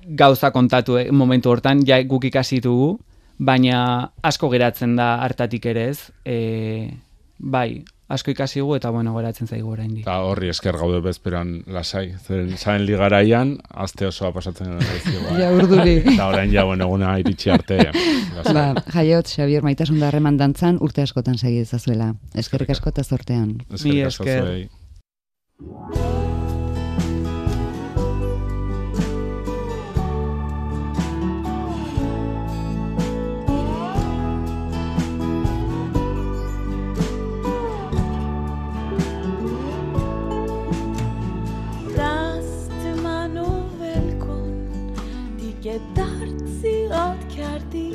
gauza 0.04 0.50
kontatu 0.54 0.96
eh, 1.00 1.10
momentu 1.12 1.50
hortan, 1.50 1.82
ja 1.86 2.00
guk 2.08 2.24
ikasi 2.30 2.60
dugu, 2.64 2.94
baina 3.38 4.10
asko 4.22 4.48
geratzen 4.52 4.96
da 4.96 5.18
hartatik 5.24 5.66
ere 5.66 5.88
ez. 5.92 6.10
E, 6.24 6.90
bai, 7.38 7.84
asko 8.14 8.30
ikasi 8.34 8.62
gu 8.64 8.76
eta 8.78 8.90
bueno, 8.94 9.14
geratzen 9.16 9.48
zaigu 9.50 9.70
oraindik. 9.74 10.04
Ta 10.06 10.20
horri 10.26 10.48
esker 10.52 10.76
gaude 10.80 11.00
bezperan 11.04 11.62
lasai. 11.66 12.14
Zeren 12.26 12.56
saen 12.58 12.86
ligaraian 12.86 13.56
aste 13.86 14.06
osoa 14.08 14.32
pasatzen 14.32 14.78
da 14.78 14.84
Ja 15.38 15.50
urduri. 15.54 15.96
Ta 16.16 16.28
orain 16.28 16.52
ja 16.52 16.64
bueno, 16.64 16.84
eguna 16.88 17.18
iritsi 17.22 17.50
arte. 17.50 17.78
Ba, 18.52 18.74
jaiot 18.94 19.26
Xavier 19.30 19.62
Maitasun 19.66 20.00
da 20.00 20.08
harreman 20.08 20.38
dantzan 20.40 20.78
urte 20.80 21.02
askotan 21.02 21.38
segi 21.38 21.58
dezazuela. 21.64 22.14
Eskerrik 22.34 22.70
asko 22.76 22.90
ta 22.94 23.02
zortean. 23.04 23.58
Eskerrik 23.72 24.06
asko. 24.12 24.24
darzi 45.94 46.86
od 46.86 47.36
cardi 47.36 47.92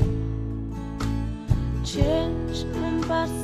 Change 1.84 2.66
un 2.86 3.02
pas 3.08 3.39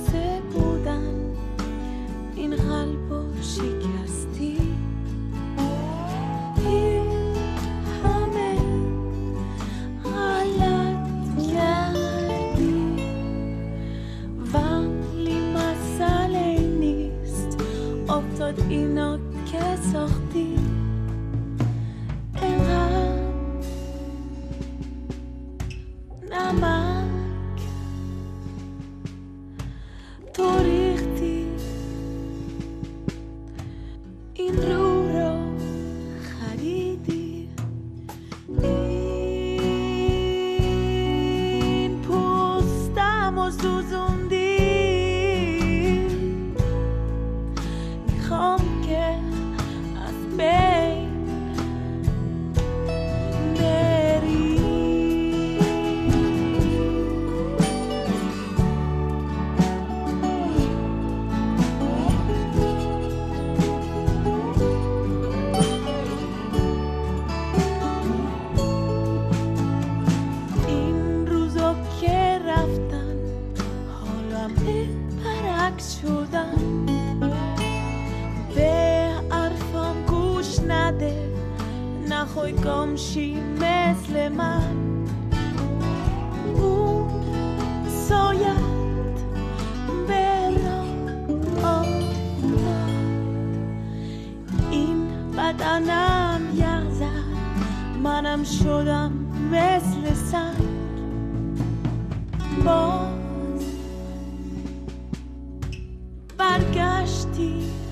voz, 102.66 103.64
largaste. 106.38 107.85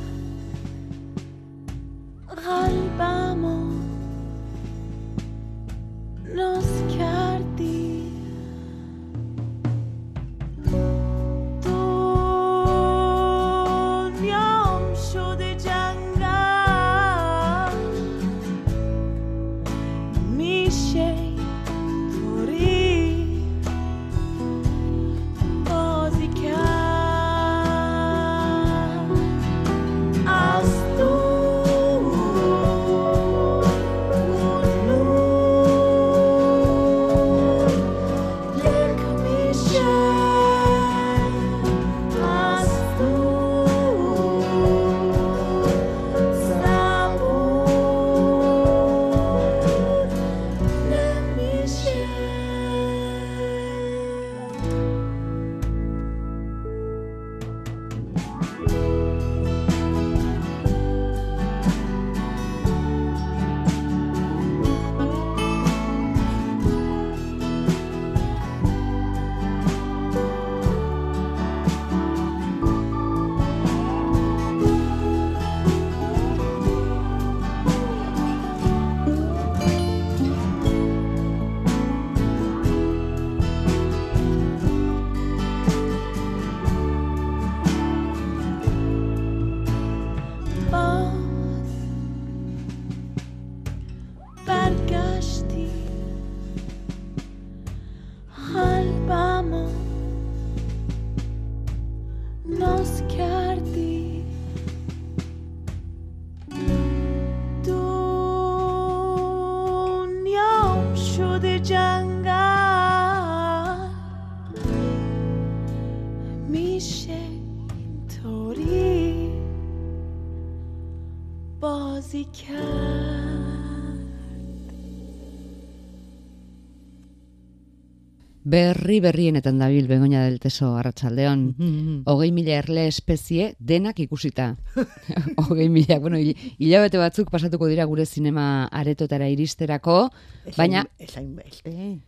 Berri 128.46 129.00
berrienetan 129.00 129.56
dabil 129.58 129.88
begoña 129.88 130.26
del 130.26 130.40
teso 130.44 130.76
arratsaldeon. 130.76 131.56
Mhm. 131.58 132.04
Hogei 132.06 132.32
mila 132.36 132.58
erle 132.60 132.88
espezie 132.88 133.56
denak 133.58 134.00
ikusita. 134.04 134.58
Hogei 135.48 135.70
mila, 135.70 135.98
bueno, 136.00 136.18
hil- 136.20 136.36
hilabete 136.60 136.98
batzuk 137.00 137.32
pasatuko 137.32 137.70
dira 137.72 137.86
gure 137.88 138.06
zinema 138.06 138.66
aretotara 138.68 139.30
iristerako, 139.32 140.10
baina 140.58 140.84
Esain 141.00 141.36
beste. 141.36 142.00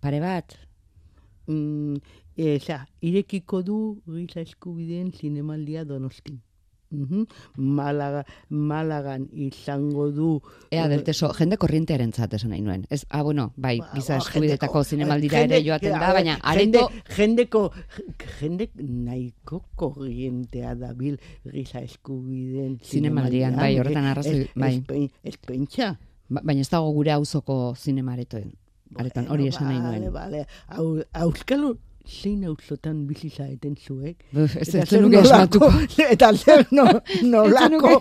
pare 0.00 0.20
bat, 0.20 0.56
Mm, 1.48 2.00
eza, 2.34 2.88
irekiko 3.06 3.60
du 3.62 4.02
giza 4.10 4.40
eskubideen 4.40 5.12
zinemaldia 5.14 5.84
donostin. 5.84 6.40
Mhm. 6.96 7.26
Malaga, 7.56 8.24
Malagan 8.48 9.28
izango 9.32 10.10
du... 10.10 10.40
ea 10.70 10.88
del 10.88 11.02
teso, 11.04 11.28
jende 11.36 11.56
korrientearen 11.60 12.12
esan 12.16 12.50
nahi 12.50 12.62
nuen. 12.62 12.86
Ez, 12.90 13.04
ah, 13.10 13.22
bueno, 13.22 13.52
bai, 13.56 13.78
Ba, 13.80 13.90
giza 13.94 14.16
ba, 14.16 14.22
eskubidetako 14.24 14.80
jendeko- 14.80 14.88
zinemaldira 14.88 15.40
ere 15.44 15.62
joaten 15.64 15.92
da, 15.92 16.12
baina 16.12 16.38
areto 16.42 16.88
jendeko, 17.16 17.70
jende 18.40 18.70
nahiko 18.76 19.62
korrientea 19.76 20.74
dabil 20.74 21.18
giza 21.52 21.80
eskubideen 21.80 22.78
Zinemaldian, 22.82 23.56
bai, 23.56 23.78
horretan 23.78 24.04
arrazoi, 24.04 24.48
bai. 24.54 24.74
ez 24.76 24.84
pen- 24.86 25.10
Ez 25.22 25.36
pentsa. 25.36 25.98
Ba- 26.28 26.42
baina 26.42 26.60
ez 26.60 26.70
dago 26.70 26.90
gure 26.92 27.12
auzoko 27.12 27.74
zinema 27.76 28.12
aretoen. 28.14 28.52
Aretan, 28.96 29.26
hori 29.28 29.48
esan 29.48 29.66
nahi 29.68 29.80
Bale, 29.80 29.98
nuen. 30.00 30.12
bale. 30.12 30.46
Au, 30.68 31.02
auskalo 31.12 31.76
zein 32.06 32.44
auzotan 32.46 33.06
bizi 33.06 33.28
zaeten 33.30 33.74
zuek. 33.76 34.22
Ez 34.32 34.68
Eta 34.74 34.84
zer 34.86 35.06
nolako-. 35.10 35.70
Eta 36.14 36.30
zer 36.34 36.64
no, 36.70 36.86
nolako... 37.26 37.98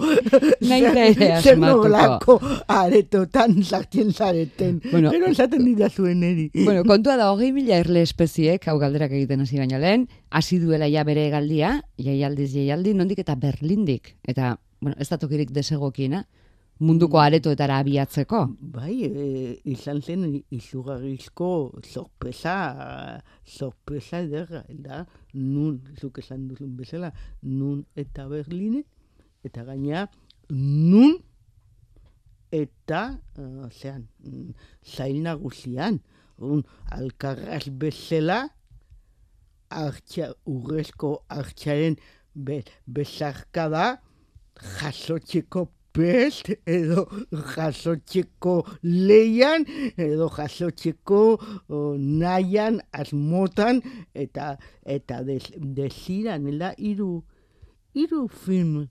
zer 1.42 1.58
nolako 1.58 2.38
aretotan 2.68 3.58
sartzen 3.64 4.14
zareten. 4.14 4.82
Bueno. 4.92 5.12
Pero 5.12 5.32
esaten 5.32 5.66
dira 5.66 5.90
zuen 5.90 6.24
eri. 6.24 6.50
Bueno, 6.54 6.86
kontua 6.86 7.18
da, 7.18 7.32
hogei 7.34 7.52
mila 7.56 7.80
erle 7.82 8.06
espeziek, 8.06 8.68
hau 8.70 8.78
galderak 8.80 9.12
egiten 9.12 9.42
hasi 9.42 9.60
baina 9.60 9.82
lehen, 9.82 10.08
hasi 10.30 10.60
duela 10.62 10.90
ja 10.92 11.04
bere 11.04 11.28
egaldia, 11.30 11.80
jaialdiz 11.98 12.52
jaialdi, 12.54 12.94
nondik 12.94 13.22
eta 13.26 13.36
Berlindik. 13.36 14.16
Eta, 14.28 14.56
bueno, 14.82 14.98
ez 15.00 15.10
da 15.10 15.18
tokirik 15.22 15.52
desegokiena, 15.56 16.26
munduko 16.80 17.20
aretoetara 17.22 17.80
abiatzeko. 17.80 18.42
Bai, 18.76 18.96
e, 19.08 19.28
izan 19.72 20.02
zen 20.02 20.26
izugarrizko 20.52 21.50
sorpresa, 21.84 23.22
sorpresa 23.46 24.20
ederra, 24.26 24.64
da, 24.70 25.06
nun, 25.34 25.80
zuk 26.00 26.20
esan 26.20 26.48
duzun 26.50 26.76
bezala, 26.78 27.14
nun 27.44 27.86
eta 27.96 28.28
Berline, 28.32 28.84
eta 29.46 29.64
gaina, 29.68 30.08
nun 30.50 31.16
eta, 32.56 33.18
uh, 33.40 33.70
zean, 33.72 34.06
zail 34.84 35.22
nagusian, 35.24 36.00
un, 36.40 36.64
alkarraz 36.92 37.66
bezala, 37.72 38.46
artxa, 39.76 40.30
urrezko 40.48 41.18
artxaren 41.32 41.98
be, 42.36 42.62
bezarka 42.86 43.68
da, 43.72 43.88
jasotzeko 44.56 45.66
pest, 45.96 46.52
edo 46.68 47.06
jasotzeko 47.56 48.56
leian, 48.84 49.66
edo 49.98 50.28
jasotzeko 50.36 51.22
o, 51.36 51.80
nahian, 51.98 52.82
asmotan, 52.94 53.82
eta 54.14 54.56
eta 54.84 55.22
des, 55.28 55.48
desiran, 55.56 56.46
ela, 56.52 56.74
iru, 56.78 57.24
iru 57.96 58.28
film 58.28 58.86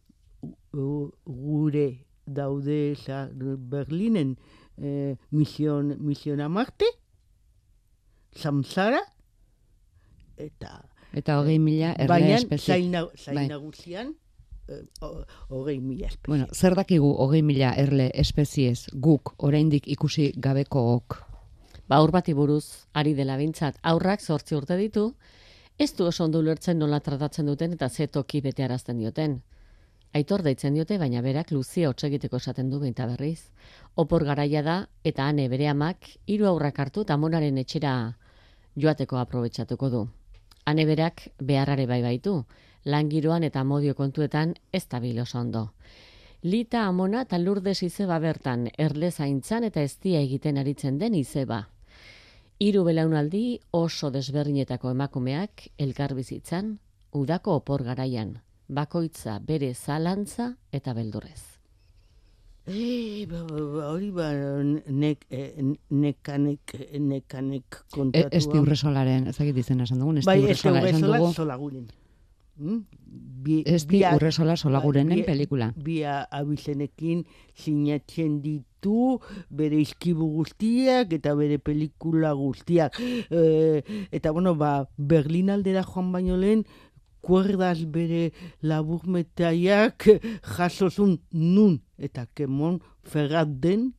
gure 0.73 1.87
daude 2.27 2.97
za, 2.97 3.29
Berlinen, 3.35 4.35
eh, 4.81 5.15
mision, 5.31 5.95
misiona 6.01 6.49
Marte, 6.49 6.89
Samsara, 8.35 9.05
eta 10.37 10.81
Eta 11.15 11.39
hogei 11.39 11.61
mila 11.63 11.93
erle 11.95 12.11
baina 12.11 12.39
espeziek. 12.41 12.91
zain 13.15 13.37
Bai. 13.37 13.47
nagusian 13.49 14.15
hogei 15.51 15.81
mila 15.81 16.07
espezie. 16.07 16.29
Bueno, 16.29 16.47
zer 16.53 16.75
dakigu 16.75 17.13
hogei 17.21 17.43
mila 17.43 17.75
erle 17.77 18.11
espeziez 18.15 18.89
guk 18.93 19.35
oraindik 19.39 19.89
ikusi 19.89 20.33
gabekook? 20.37 21.19
Ba, 21.89 21.97
aur 21.97 22.11
bati 22.11 22.33
buruz, 22.33 22.87
ari 22.95 23.15
dela 23.15 23.37
bintzat, 23.37 23.77
aurrak 23.83 24.21
zortzi 24.21 24.57
urte 24.57 24.77
ditu, 24.81 25.11
ez 25.79 25.93
du 25.93 26.07
oso 26.07 26.25
ondo 26.25 26.41
ulertzen 26.41 26.79
nola 26.79 27.01
tratatzen 27.01 27.47
duten 27.47 27.75
eta 27.77 27.89
ze 27.89 28.07
toki 28.07 28.41
bete 28.41 28.65
arazten 28.65 28.99
dioten. 28.99 29.43
Aitor 30.15 30.45
deitzen 30.47 30.75
diote, 30.75 30.97
baina 30.99 31.21
berak 31.23 31.51
luzia 31.51 31.89
hotz 31.91 32.05
egiteko 32.07 32.39
esaten 32.39 32.69
du 32.71 32.79
behinta 32.79 33.07
berriz. 33.11 33.51
Opor 33.97 34.25
garaia 34.25 34.63
da, 34.63 34.77
eta 35.03 35.27
ane 35.27 35.49
bere 35.51 35.67
amak, 35.69 36.07
hiru 36.27 36.47
aurrak 36.47 36.79
hartu 36.79 37.03
eta 37.03 37.17
monaren 37.19 37.59
etxera 37.59 37.95
joateko 38.79 39.19
aprobetsatuko 39.19 39.91
du. 39.91 40.05
Ane 40.65 40.87
berak 40.87 41.27
beharrare 41.43 41.87
bai 41.91 42.01
baitu, 42.03 42.45
lan 42.85 43.11
giroan 43.11 43.45
eta 43.45 43.65
modio 43.65 43.95
kontuetan 43.95 44.55
ez 44.73 44.87
da 44.89 45.01
oso 45.23 45.39
ondo. 45.39 45.73
Lita 46.43 46.87
amona 46.87 47.23
eta 47.23 47.39
lurdes 47.39 47.83
izeba 47.83 48.19
bertan, 48.19 48.69
erle 48.79 49.11
zaintzan 49.11 49.65
eta 49.65 49.81
eztia 49.83 50.21
egiten 50.21 50.59
aritzen 50.59 50.99
den 50.99 51.15
izeba. 51.15 51.69
Hiru 52.59 52.85
belaunaldi 52.85 53.61
oso 53.73 54.11
desberdinetako 54.11 54.91
emakumeak 54.91 55.69
elkar 55.79 56.15
bizitzan, 56.15 56.79
udako 57.13 57.55
opor 57.57 57.83
garaian. 57.83 58.41
bakoitza 58.69 59.39
bere 59.45 59.75
zalantza 59.75 60.57
eta 60.73 60.95
beldurrez. 60.95 61.43
E, 62.67 63.27
ba, 63.29 63.43
hori 63.91 64.11
ba, 64.11 64.31
nek, 64.89 65.27
eh, 65.31 65.53
nekanek, 65.91 66.73
nekanek 66.99 67.65
E, 67.77 67.95
kontatua. 67.95 68.29
esti 68.33 68.59
urresolaren, 68.59 69.27
ez 69.29 69.37
dakit 69.37 69.57
izena 69.59 69.85
esan 69.85 69.99
dugun, 69.99 70.17
esti 70.19 70.27
Bai, 70.27 70.39
este 70.51 70.71
urresola 70.71 70.89
esan 70.89 71.03
dugu. 71.03 71.33
solaguren. 71.35 71.87
Mm? 72.57 72.81
Bi, 73.45 73.63
Esti 73.67 73.99
bi- 73.99 74.05
urresola 74.15 74.57
solagurenen 74.57 75.19
bi- 75.19 75.25
pelikula. 75.27 75.73
Bi 75.77 76.03
abizenekin 76.05 77.25
sinatzen 77.55 78.41
ditu 78.43 79.19
bere 79.51 79.81
izkibu 79.83 80.29
guztiak 80.37 81.13
eta 81.13 81.35
bere 81.35 81.59
pelikula 81.59 82.33
guztiak. 82.33 82.97
E, 83.31 83.83
eta 84.13 84.31
bueno, 84.33 84.55
ba, 84.55 84.89
Berlin 84.97 85.51
aldera 85.51 85.83
joan 85.83 86.13
baino 86.13 86.37
lehen, 86.37 86.65
kuerdaz 87.25 87.85
bere 87.89 88.33
laburmetaiak 88.63 90.09
jasozun 90.57 91.19
nun 91.33 91.79
eta 91.99 92.27
kemon 92.37 92.81
ferrat 93.03 93.49
den 93.63 93.93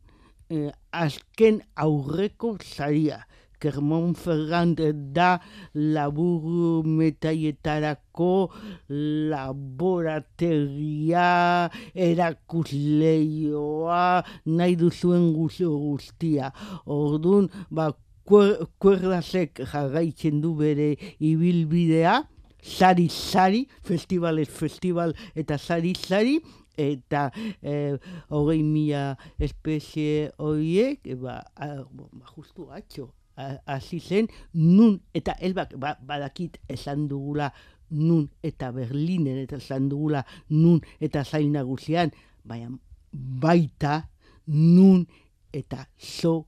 eh, 0.49 0.72
azken 0.91 1.62
aurreko 1.76 2.56
zaria. 2.62 3.26
Kermon 3.60 4.14
Ferrand 4.16 4.80
da 5.16 5.39
laburmetaietarako 5.74 8.51
laborategia, 8.89 11.70
erakusleioa, 11.95 14.24
nahi 14.45 14.76
duzuen 14.80 15.34
guzio 15.36 15.72
guztia. 15.78 16.51
Orduan, 16.86 17.49
ba, 17.70 17.91
kuer- 18.28 18.66
kuerdazek 18.82 19.60
jarraitzen 19.72 20.41
du 20.41 20.56
bere 20.60 20.95
ibilbidea, 21.20 22.22
sari 22.66 23.10
sari, 23.10 23.68
festivalez 23.86 24.49
festival 24.49 25.14
eta 25.38 25.58
sari 25.62 25.93
sari, 25.95 26.39
eta 26.78 27.30
eh, 27.64 27.95
hogei 28.34 28.64
mila 28.64 29.16
espezie 29.39 30.32
horiek, 30.41 30.99
e, 31.08 31.16
ba, 31.16 31.43
a, 31.56 31.68
ba, 31.86 32.03
justu 32.36 32.68
atxo, 32.74 33.12
hasi 33.36 34.00
zen, 34.00 34.28
nun, 34.54 35.00
eta 35.14 35.36
elbak, 35.44 35.76
ba, 35.80 35.96
badakit 36.02 36.60
esan 36.72 37.08
dugula, 37.12 37.52
nun 37.92 38.30
eta 38.44 38.72
Berlinen 38.74 39.38
eta 39.44 39.60
esan 39.62 39.90
dugula 39.90 40.24
nun 40.50 40.82
eta 41.00 41.24
zain 41.24 41.54
nagusian, 41.54 42.12
baina 42.44 42.72
baita 43.14 44.02
nun 44.48 45.06
eta 45.54 45.86
zo 45.98 46.46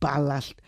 palast 0.00 0.60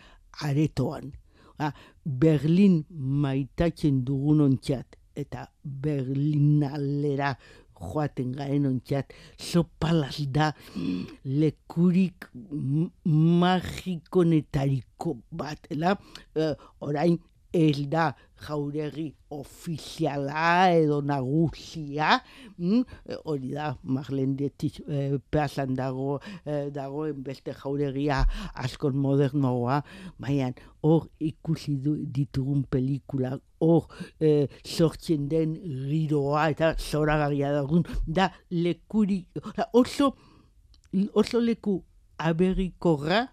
aretoan. 0.43 1.11
Ah, 1.59 1.73
Berlin 2.03 2.83
maitatzen 2.89 4.03
dugun 4.05 4.41
ontxat 4.41 4.97
eta 5.15 5.47
Berlinalera 5.63 7.35
joaten 7.91 8.31
garen 8.37 8.65
ontxat, 8.69 9.13
zo 9.37 9.63
palaz 9.79 10.17
da 10.35 10.53
lekurik 11.23 12.29
magikonetariko 13.41 15.17
bat, 15.31 15.59
ela, 15.73 15.97
eh, 16.35 16.55
orain 16.79 17.19
ez 17.53 17.85
da 17.87 18.11
jauregi 18.43 19.13
ofiziala 19.31 20.71
edo 20.73 20.99
nagusia, 21.05 22.17
mm? 22.57 22.81
eh, 23.05 23.19
hori 23.29 23.53
da, 23.53 23.69
Marlendetik 23.83 24.81
eh, 24.87 25.15
plazan 25.31 25.75
dago, 25.77 26.17
eh, 26.45 26.67
dagoen 26.73 27.21
beste 27.23 27.53
jauregia 27.55 28.23
askon 28.65 28.97
modernoa, 28.99 29.81
baina 30.19 30.51
hor 30.83 31.07
ikusi 31.23 31.77
du, 31.83 31.95
ditugun 32.17 32.65
pelikula, 32.69 33.37
hor 33.63 33.87
eh, 34.19 34.49
sortzen 34.65 35.29
den 35.31 35.55
giroa 35.87 36.49
eta 36.51 36.73
zoragarria 36.77 37.53
dagun, 37.55 37.85
da 38.07 38.31
lekuri, 38.51 39.23
oso, 39.71 40.15
oso 41.13 41.39
leku 41.39 41.79
aberrikorra 42.17 43.27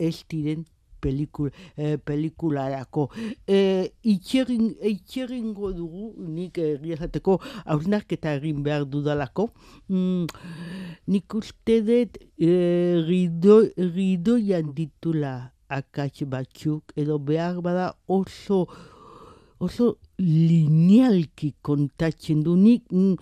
ez 0.00 0.20
diren 0.30 0.66
pelikul, 1.00 1.50
eh, 1.76 1.96
pelikularako. 1.96 3.08
Eh, 3.46 3.90
itxerin, 4.02 4.74
itxeringo 4.92 5.72
dugu, 5.76 6.12
nik 6.18 6.58
egiazateko 6.58 7.38
hausnarketa 7.64 8.34
egin 8.38 8.62
behar 8.66 8.86
dudalako. 8.86 9.50
Mm, 9.88 10.26
nik 11.06 11.34
uste 11.34 11.80
dut 11.86 12.20
eh, 12.38 13.00
rido, 13.06 13.62
ridoian 13.76 14.74
ditula 14.76 15.52
akats 15.70 16.24
batzuk, 16.26 16.92
edo 16.98 17.18
behar 17.18 17.60
bada 17.62 17.92
oso 18.08 18.66
oso 19.60 19.98
linealki 20.18 21.52
kontatzen 21.62 22.42
du 22.44 22.56
nik 22.56 22.86
mm, 22.90 23.16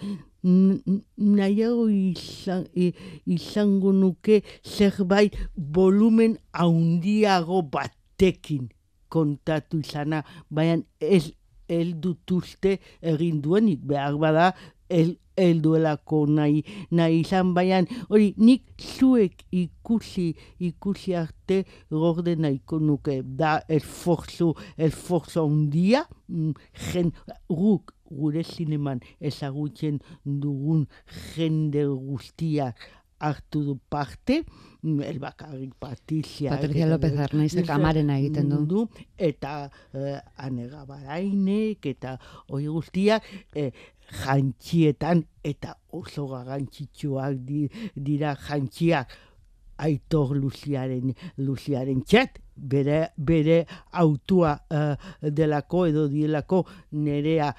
nahiago 1.16 1.88
izan, 1.88 2.66
i- 2.74 2.94
izango 3.26 3.92
nuke 3.92 4.42
zerbait 4.64 5.36
volumen 5.56 6.36
haundiago 6.52 7.62
batekin 7.62 8.68
kontatu 9.08 9.80
izana, 9.80 10.22
baina 10.50 10.82
ez 11.00 11.30
eldutuzte 11.68 12.78
egin 13.02 13.40
duenik. 13.44 13.80
Behar 13.84 14.16
bada 14.20 14.52
el, 14.88 15.16
elduelako 15.38 16.24
nahi, 16.26 16.62
nahi 16.90 17.20
izan 17.22 17.52
baina 17.54 17.82
hori 18.08 18.32
nik 18.36 18.64
zuek 18.80 19.44
ikusi 19.54 20.32
ikusi 20.64 21.14
arte 21.14 21.60
gorde 21.90 22.34
nahiko 22.40 22.80
nuke. 22.80 23.20
Da 23.22 23.58
esforzo 23.68 24.54
handia 25.44 26.04
mm, 26.28 26.52
jen, 26.92 27.12
guk 27.48 27.92
gure 28.10 28.44
zineman 28.44 29.00
ezagutzen 29.20 30.00
dugun 30.24 30.86
jende 31.34 31.84
guztiak 31.86 32.88
hartu 33.18 33.64
du 33.64 33.78
parte, 33.90 34.44
mm, 34.82 35.00
elbakarrik 35.02 35.74
Patrizia. 35.78 36.50
Patricia 36.50 36.86
López 36.86 37.16
Arnaizek 37.18 37.70
amarena 37.70 38.18
egiten 38.18 38.50
du. 38.68 38.86
Eta 39.16 39.70
eh, 39.92 40.18
anega 40.36 40.84
barainek, 40.86 41.86
eta 41.86 42.16
hori 42.48 42.66
guztiak, 42.66 43.24
eh, 43.54 43.70
jantxietan, 44.22 45.24
eta 45.42 45.76
oso 45.92 46.28
garrantzitsuak 46.30 47.40
di, 47.46 47.66
dira 47.94 48.36
jantxiak, 48.36 49.16
aitor 49.78 50.34
Luziaren, 50.36 51.12
Luziaren 51.38 52.02
txat, 52.02 52.38
bere, 52.58 53.12
bere 53.16 53.64
autua 53.92 54.56
eh, 54.70 54.94
delako 55.30 55.86
edo 55.86 56.06
dielako 56.10 56.64
nerea 56.98 57.52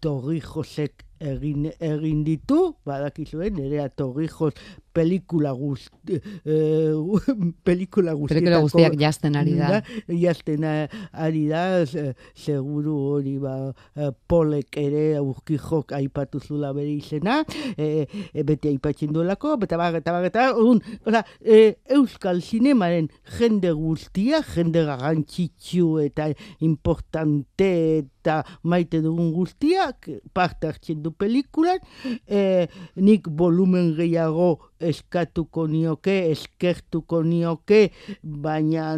Torrijosek 0.00 1.04
egin, 1.20 1.70
egin 1.80 2.22
ditu, 2.26 2.76
badakizuen, 2.86 3.56
nerea 3.60 3.88
Torrijos 3.88 4.52
pelikula 4.96 5.50
guzti, 5.52 6.16
eh, 6.48 6.94
pelikula 7.66 8.14
guztietako 8.16 8.40
Pelikula 8.40 8.60
guztiak 8.64 8.96
jazten 9.00 9.36
ari 9.36 9.54
da. 9.58 9.82
jazten 10.08 10.64
a- 10.64 10.88
ari 11.12 11.42
da, 11.50 11.62
ze- 11.86 12.14
seguru 12.34 12.94
hori 13.12 13.36
ba, 13.42 13.54
eh, 13.96 14.10
polek 14.26 14.78
ere 14.80 15.20
urkijok 15.20 15.92
aipatu 15.98 16.40
zula 16.40 16.72
bere 16.72 16.94
izena, 16.96 17.42
e, 17.76 18.06
e, 18.32 18.42
beti 18.42 18.72
aipatzen 18.72 19.12
duelako, 19.12 19.56
eta 19.66 19.76
bar, 19.76 19.94
eta 20.00 20.12
bar, 20.16 20.24
eta 20.30 20.46
un, 20.56 20.80
oza, 21.06 21.24
e, 21.44 21.76
Euskal 21.96 22.40
Zinemaren 22.42 23.10
jende 23.38 23.72
guztia, 23.76 24.40
jende 24.54 24.84
garrantzitsu 24.88 25.98
eta 26.06 26.30
importante 26.60 27.70
eta 28.00 28.40
maite 28.66 29.00
dugun 29.04 29.28
guztiak, 29.34 30.08
parte 30.34 30.66
hartzen 30.70 31.02
du 31.04 31.12
pelikulan, 31.14 31.78
e, 32.26 32.66
nik 32.96 33.28
volumen 33.30 33.92
gehiago 33.98 34.48
eskatuko 34.80 35.66
nioke, 35.70 36.30
eskertuko 36.30 37.22
nioke, 37.22 37.90
baina 38.22 38.94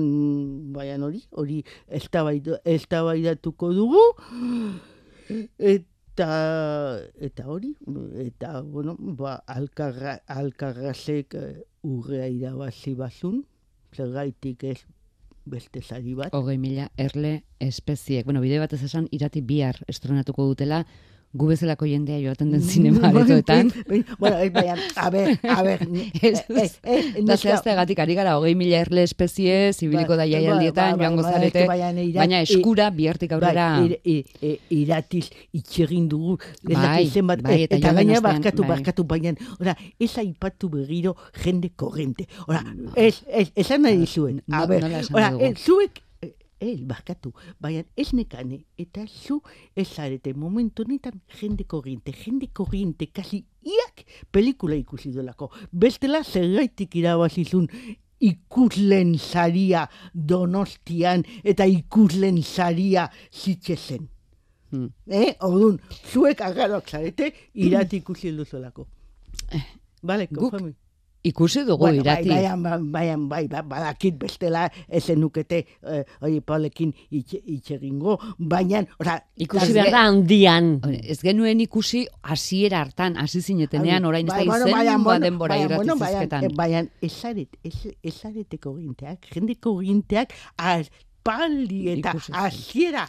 baina 0.74 1.06
hori, 1.06 1.22
hori 1.30 1.62
eztabaida- 1.88 2.60
eztabaidatuko 2.64 3.72
dugu, 3.76 4.02
eta 5.58 6.28
eta 7.20 7.46
hori, 7.46 7.74
eta 8.24 8.60
bueno, 8.62 8.96
ba, 8.98 9.36
alkarra, 9.46 10.18
alkarrazek 10.26 11.34
eh, 11.34 11.50
urrea 11.86 12.26
irabazi 12.28 12.94
bazun, 12.98 13.44
zergaitik 13.94 14.64
ez 14.64 14.80
beste 15.48 15.82
sari 15.82 16.14
bat. 16.14 16.34
Hogei 16.36 16.58
mila 16.60 16.90
erle 17.00 17.42
espeziek. 17.60 18.26
Bueno, 18.26 18.42
bide 18.44 18.58
batez 18.60 18.82
esan, 18.84 19.08
irati 19.10 19.40
bihar 19.40 19.80
estrenatuko 19.88 20.44
dutela, 20.50 20.82
gu 21.32 21.46
bezalako 21.50 21.84
jendea 21.86 22.18
joaten 22.22 22.50
den 22.52 22.62
zinema 22.62 23.06
aretoetan. 23.10 23.68
Bai, 23.88 24.04
bueno, 24.18 24.38
eh, 24.38 24.48
baina, 24.50 24.76
a 24.96 25.10
ber, 25.10 25.34
a 25.44 25.62
ber, 25.62 25.82
Ez, 26.22 26.40
eh, 26.48 26.54
eh, 26.56 26.70
eh, 26.82 27.02
Da 27.18 27.34
neska- 27.34 27.50
zehazteagatik 27.50 27.98
ari 28.00 28.14
gara, 28.16 28.36
hogei 28.38 28.54
mila 28.56 28.80
erle 28.80 29.02
espezie, 29.04 29.72
zibiliko 29.74 30.16
da 30.16 30.24
Bai, 30.24 30.30
jaialdietan, 30.32 30.96
bai, 30.96 30.98
bai, 30.98 31.04
joango 31.06 31.22
bai, 31.22 31.32
zarete, 31.32 31.66
baina 32.16 32.40
eskura 32.46 32.88
bihartik 32.90 33.32
aurrera... 33.36 33.68
Bai, 33.80 33.98
ir, 34.04 34.56
iratiz 34.70 35.28
itxegin 35.52 36.08
dugu, 36.08 36.38
ez 36.68 36.74
Bai, 36.76 37.06
zenbat, 37.12 37.42
bai, 37.44 37.60
eh, 37.62 37.68
eta 37.76 37.92
gaina 37.92 38.20
barkatu, 38.24 38.62
bai. 38.64 38.70
barkatu, 38.76 39.04
baina, 39.04 39.34
ora, 39.60 39.76
ez 40.00 40.10
aipatu 40.18 40.68
berriro 40.72 41.14
jende 41.44 41.70
korrente. 41.76 42.26
Ora, 42.48 42.64
ez, 42.96 43.20
ez, 43.28 43.50
esan 43.54 43.82
nahi 43.84 44.06
zuen, 44.06 44.40
a 44.50 44.64
ber, 44.66 44.84
ora, 45.12 45.32
eh, 45.40 45.54
zuek, 45.54 45.98
eh, 45.98 46.04
el, 46.60 46.84
barkatu, 46.86 47.32
baina 47.60 47.84
ez 47.96 48.12
nekane, 48.16 48.62
eta 48.78 49.04
zu 49.06 49.40
ez 49.76 49.88
zarete 49.88 50.34
momentu 50.34 50.84
honetan 50.84 51.20
jende 51.40 51.64
korriente, 51.64 52.12
jende 52.12 52.48
korriente, 52.52 53.08
kasi 53.12 53.44
iak 53.62 54.04
pelikula 54.32 54.76
ikusi 54.78 55.12
duelako. 55.14 55.50
Bestela 55.72 56.22
zergaitik 56.24 56.96
irabazizun 56.96 57.68
ikuslen 58.18 59.14
saria 59.18 59.86
donostian 60.12 61.24
eta 61.44 61.66
ikuslen 61.66 62.42
saria 62.42 63.08
zitzezen. 63.32 64.08
Hmm. 64.70 64.90
Eh, 65.06 65.32
orduan, 65.40 65.78
zuek 66.12 66.42
agarroak 66.44 66.90
zarete, 66.90 67.32
irati 67.54 68.02
ikusi 68.02 68.34
duzuelako. 68.36 68.86
Bale, 70.02 70.28
guk 70.30 70.50
konforme. 70.50 70.74
Ikusi 71.28 71.64
dugu 71.66 71.84
Bueno, 71.86 72.00
irati. 72.02 72.28
Bai, 72.28 72.44
bai, 72.56 72.78
bai, 72.82 73.08
bai, 73.16 73.46
bai, 73.48 73.62
badakit 73.72 74.16
bestela 74.18 74.66
ezen 74.88 75.20
nukete, 75.20 75.58
eh, 75.82 76.04
oi, 76.24 76.40
Paulekin 76.40 76.92
itxe- 77.12 77.42
itxegingo, 77.44 78.18
baina, 78.38 78.84
oza, 78.98 79.18
Ikusi 79.36 79.72
behar 79.76 79.90
da 79.92 80.04
handian. 80.08 80.80
Ez 81.02 81.20
genuen 81.22 81.60
ikusi 81.60 82.06
hasiera 82.22 82.80
hartan, 82.82 83.16
hasi 83.16 83.40
zinetenean, 83.42 84.04
orain 84.04 84.26
ez 84.26 84.32
da 84.32 84.36
Bai, 84.38 84.46
bueno, 84.46 84.66
izen 84.66 84.76
baina, 84.78 84.96
ba 84.98 85.04
bueno, 85.04 85.24
denbora 85.26 85.54
baina, 85.54 85.66
irati 85.74 85.88
baina, 85.98 86.08
zizketan. 86.08 86.44
eh, 86.44 86.48
Baina, 86.56 86.82
ezaret, 87.02 87.56
ez- 87.62 87.94
ezareteko 88.02 88.74
ginteak, 88.78 89.28
jendeko 89.34 89.76
ginteak, 89.80 90.32
aspaldi 91.28 91.80
eta 91.92 92.12
hasiera 92.32 93.06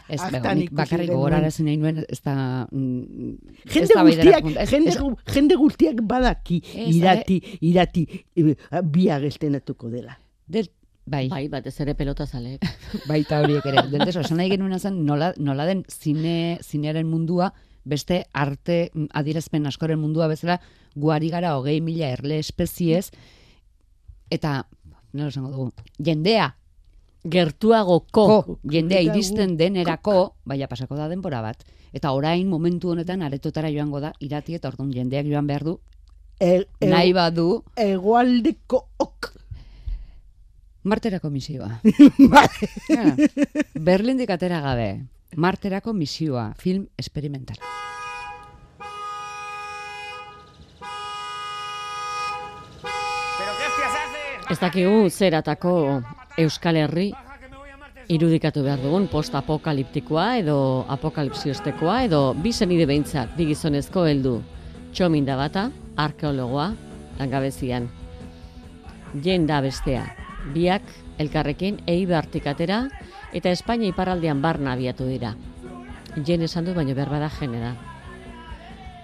nik 0.54 0.64
ikusi 0.70 0.74
bakarrik 0.76 1.06
genuen. 1.06 1.16
gogorarazi 1.16 1.62
nahi 1.64 1.76
nuen, 1.76 2.02
ez 2.08 2.20
da... 2.24 2.66
mm, 2.70 3.36
Jende 3.72 3.94
da 3.94 4.02
baidera 4.02 4.24
guztiak, 4.24 4.42
punta. 4.42 4.60
Ez- 4.62 4.70
jende, 4.72 4.90
ez- 4.90 4.98
gu- 4.98 5.34
jende 5.34 5.56
guztiak 5.56 6.02
badaki 6.02 6.60
irati, 6.90 7.40
irati, 7.60 8.04
eh, 8.36 8.82
biak 8.82 9.22
estenatuko 9.24 9.90
dela. 9.90 10.18
del, 10.46 10.68
bai, 11.06 11.28
Bai, 11.28 11.48
batez 11.48 11.80
ere 11.80 11.94
pelota 11.94 12.26
zaleek. 12.26 12.62
baita 13.08 13.40
horiek 13.40 13.64
ere. 13.66 13.82
Del 13.90 14.08
esan 14.08 14.36
nahi 14.36 14.50
genuen 14.50 14.78
zen, 14.78 15.04
nola, 15.06 15.32
nola 15.38 15.64
den 15.66 15.84
zine, 15.88 16.58
zinearen 16.62 17.06
mundua, 17.08 17.52
beste 17.84 18.24
arte 18.32 18.90
mm, 18.94 19.06
adierazpen 19.14 19.66
askoren 19.66 19.98
mundua 19.98 20.28
bezala, 20.28 20.60
guari 20.94 21.30
gara 21.30 21.56
hogei 21.56 21.80
mila 21.80 22.10
erle 22.12 22.38
espeziez, 22.38 23.10
eta, 24.30 24.66
nola 25.12 25.28
esango 25.32 25.50
dugu, 25.50 25.72
jendea, 25.98 26.56
Gertuagoko. 27.24 28.26
ko, 28.42 28.58
jendea 28.64 29.00
iristen 29.04 29.56
denerako, 29.56 30.36
baina 30.44 30.66
pasako 30.68 30.96
da 30.96 31.08
denbora 31.08 31.42
bat. 31.42 31.64
Eta 31.92 32.12
orain 32.12 32.48
momentu 32.48 32.90
honetan 32.90 33.22
aretotara 33.22 33.68
joango 33.70 34.00
da, 34.00 34.12
irati 34.20 34.54
eta 34.54 34.68
orduan 34.68 34.92
jendeak 34.92 35.26
joan 35.26 35.46
behar 35.46 35.64
du, 35.64 35.80
E, 36.40 36.64
e, 36.80 36.86
nahi 36.88 37.12
badu, 37.12 37.62
Egoaldeko 37.76 38.78
ok. 38.96 39.26
marterako 40.88 41.28
misioa. 41.28 41.82
Ja, 42.88 43.12
Berlindik 43.74 44.30
atera 44.32 44.62
gabe, 44.64 45.04
marterako 45.36 45.92
misioa, 45.92 46.54
film 46.56 46.86
experimentala. 46.96 47.60
Ez 54.50 54.58
dakigu 54.58 55.10
zeratako 55.10 55.74
Euskal 56.40 56.78
Herri 56.80 57.10
irudikatu 58.10 58.62
behar 58.64 58.80
dugun 58.80 59.06
post-apokaliptikoa 59.12 60.26
edo 60.40 60.56
apokalipsioztekoa 60.88 61.98
edo 62.06 62.20
bi 62.34 62.52
zenide 62.52 62.86
behintzat, 62.88 63.34
bi 63.36 63.50
gizonezko 63.50 64.06
heldu. 64.08 64.38
Txomin 64.96 65.28
da 65.28 65.36
bata, 65.38 65.68
arkeologoa, 66.00 66.70
langabezian. 67.20 67.90
Jen 69.22 69.46
da 69.46 69.60
bestea, 69.62 70.06
biak 70.54 70.88
elkarrekin 71.20 71.82
eibartik 71.90 72.48
atera 72.50 72.82
eta 73.36 73.52
Espainia 73.52 73.92
iparraldean 73.92 74.40
barna 74.42 74.72
abiatu 74.72 75.06
dira. 75.06 75.36
Jen 76.26 76.42
esan 76.42 76.66
du 76.66 76.74
baino 76.74 76.96
behar 76.96 77.12
bada 77.12 77.30
jene 77.36 77.60
da. 77.62 77.74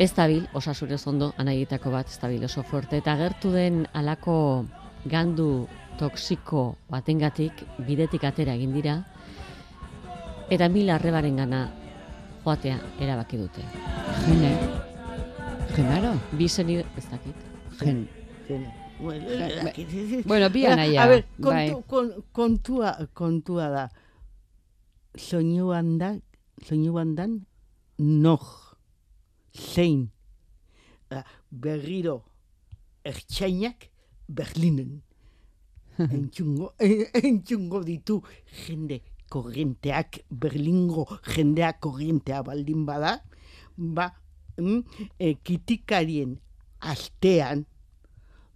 Ez 0.02 0.12
dabil, 0.16 0.48
osasurez 0.56 1.04
ondo, 1.06 1.34
anaietako 1.38 1.92
bat, 1.92 2.08
ez 2.10 2.18
dabil 2.20 2.42
oso 2.44 2.64
fuerte, 2.64 2.98
eta 2.98 3.14
gertu 3.16 3.52
den 3.52 3.84
alako 3.94 4.66
gandu 5.04 5.68
toksiko 5.98 6.76
batengatik 6.90 7.64
bidetik 7.86 8.24
atera 8.24 8.54
egin 8.54 8.72
dira, 8.76 8.96
eta 10.50 10.68
mila 10.68 10.96
arrebaren 10.96 11.36
gana 11.36 11.60
joatea 12.44 12.78
erabaki 13.00 13.38
dute. 13.40 13.62
Gene. 14.26 14.52
Genaro? 15.76 16.14
Bi 16.38 16.48
zeni, 16.48 16.78
ez 16.80 17.06
dakit. 17.10 17.34
Gen. 17.80 18.06
Bueno, 18.98 19.26
Bueno, 20.24 20.48
bi 20.50 20.64
anaia, 20.66 21.02
A 21.02 21.06
ver, 21.08 21.24
bai. 21.38 21.68
kontu, 21.70 21.82
kon, 21.88 22.12
kontua, 22.32 22.92
kontua 23.12 23.68
da. 23.68 23.88
Soinuan 25.16 25.98
da, 25.98 26.14
soinuan 26.64 27.14
dan, 27.16 27.46
noh, 27.98 28.46
zein, 29.52 30.10
Ah, 31.10 31.22
berriro, 31.50 32.24
ertxainak, 33.04 33.90
Berlinen. 34.26 35.02
Entzungo, 35.98 36.74
en- 36.78 37.06
entzungo 37.22 37.82
ditu 37.88 38.22
jende 38.66 39.02
korrienteak, 39.28 40.20
Berlingo 40.30 41.06
jendea 41.34 41.72
korrientea 41.80 42.42
baldin 42.42 42.84
bada, 42.86 43.22
ba, 43.76 44.12
mm, 44.58 44.82
e, 45.18 45.34
kitikarien 45.42 46.36
astean, 46.80 47.64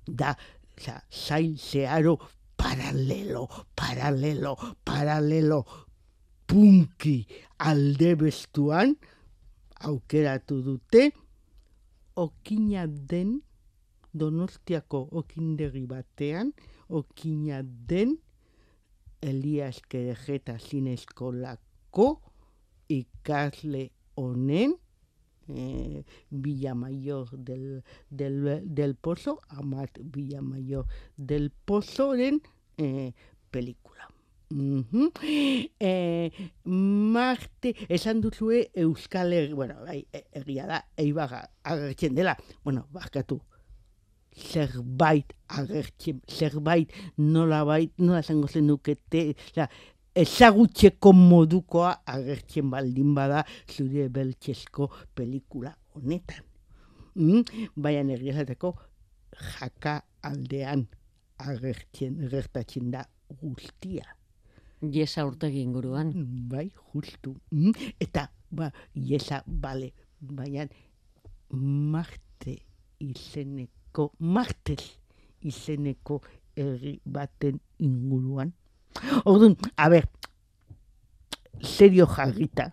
da, 0.07 0.37
oza, 0.79 1.03
zail 1.11 1.57
zeharo 1.59 2.19
paralelo, 2.57 3.49
paralelo, 3.75 4.57
paralelo, 4.85 5.65
punki 6.47 7.27
alde 7.59 8.15
bestuan, 8.17 8.97
aukeratu 9.81 10.61
dute, 10.63 11.11
okina 12.17 12.87
den, 12.87 13.41
donostiako 14.13 15.09
okindegi 15.13 15.85
batean, 15.87 16.53
okina 16.91 17.63
den, 17.63 18.19
Elias 19.21 19.81
Kerejeta 19.89 20.59
Zineskolako 20.59 22.21
ikasle 22.89 23.91
honen, 24.17 24.75
eh, 25.49 26.05
Villamayor 26.31 27.31
del, 27.37 27.83
del, 28.11 28.63
del 28.65 28.95
Pozo, 28.95 29.41
Amat 29.49 29.99
Villamayor 30.03 30.87
del 31.17 31.51
Pozoren 31.51 32.43
eh, 32.79 33.13
pelikula. 33.51 34.09
Mhm. 34.51 35.13
Eh, 35.79 36.31
Marte, 36.65 37.77
esan 37.89 38.21
duzue 38.21 38.71
Euskal 38.75 39.33
Herri, 39.33 39.53
bueno, 39.53 39.77
bai, 39.85 40.07
egia 40.33 40.67
da, 40.67 40.85
eibaga 40.97 41.51
agertzen 41.63 42.17
dela, 42.17 42.37
bueno, 42.65 42.89
barkatu, 42.91 43.41
zerbait 44.37 45.33
agertzen, 45.49 46.21
zerbait 46.29 46.89
nolabait, 47.19 47.93
nola 47.99 48.21
esango 48.21 48.49
zenukete, 48.49 49.35
osea, 49.51 49.69
ezagutzeko 50.15 51.13
modukoa 51.15 51.93
agertzen 52.07 52.71
baldin 52.71 53.15
bada 53.15 53.45
zure 53.69 54.09
beltzesko 54.13 54.91
pelikula 55.15 55.75
honetan. 55.95 56.45
Mm? 57.15 57.69
Baina 57.77 58.15
egia 58.15 58.35
esateko 58.35 58.75
jaka 59.59 60.01
aldean 60.27 60.87
agertzen, 61.41 62.19
gertatzen 62.31 62.91
da 62.95 63.05
guztia. 63.41 64.07
Iesa 64.81 65.27
urtegi 65.29 65.61
inguruan. 65.61 66.13
Bai, 66.49 66.71
justu. 66.93 67.35
Mm? 67.53 67.93
Eta, 68.01 68.31
ba, 68.51 68.71
iesa, 68.95 69.43
bale, 69.47 69.93
baina 70.21 70.67
Marte 71.51 72.61
izeneko, 73.91 74.13
Martez 74.19 74.99
izeneko 75.43 76.23
herri 76.57 77.01
baten 77.05 77.61
inguruan. 77.79 78.53
Orduan, 79.25 79.57
a 79.77 79.89
ber, 79.89 80.09
serio 81.61 82.07
jarrita, 82.07 82.73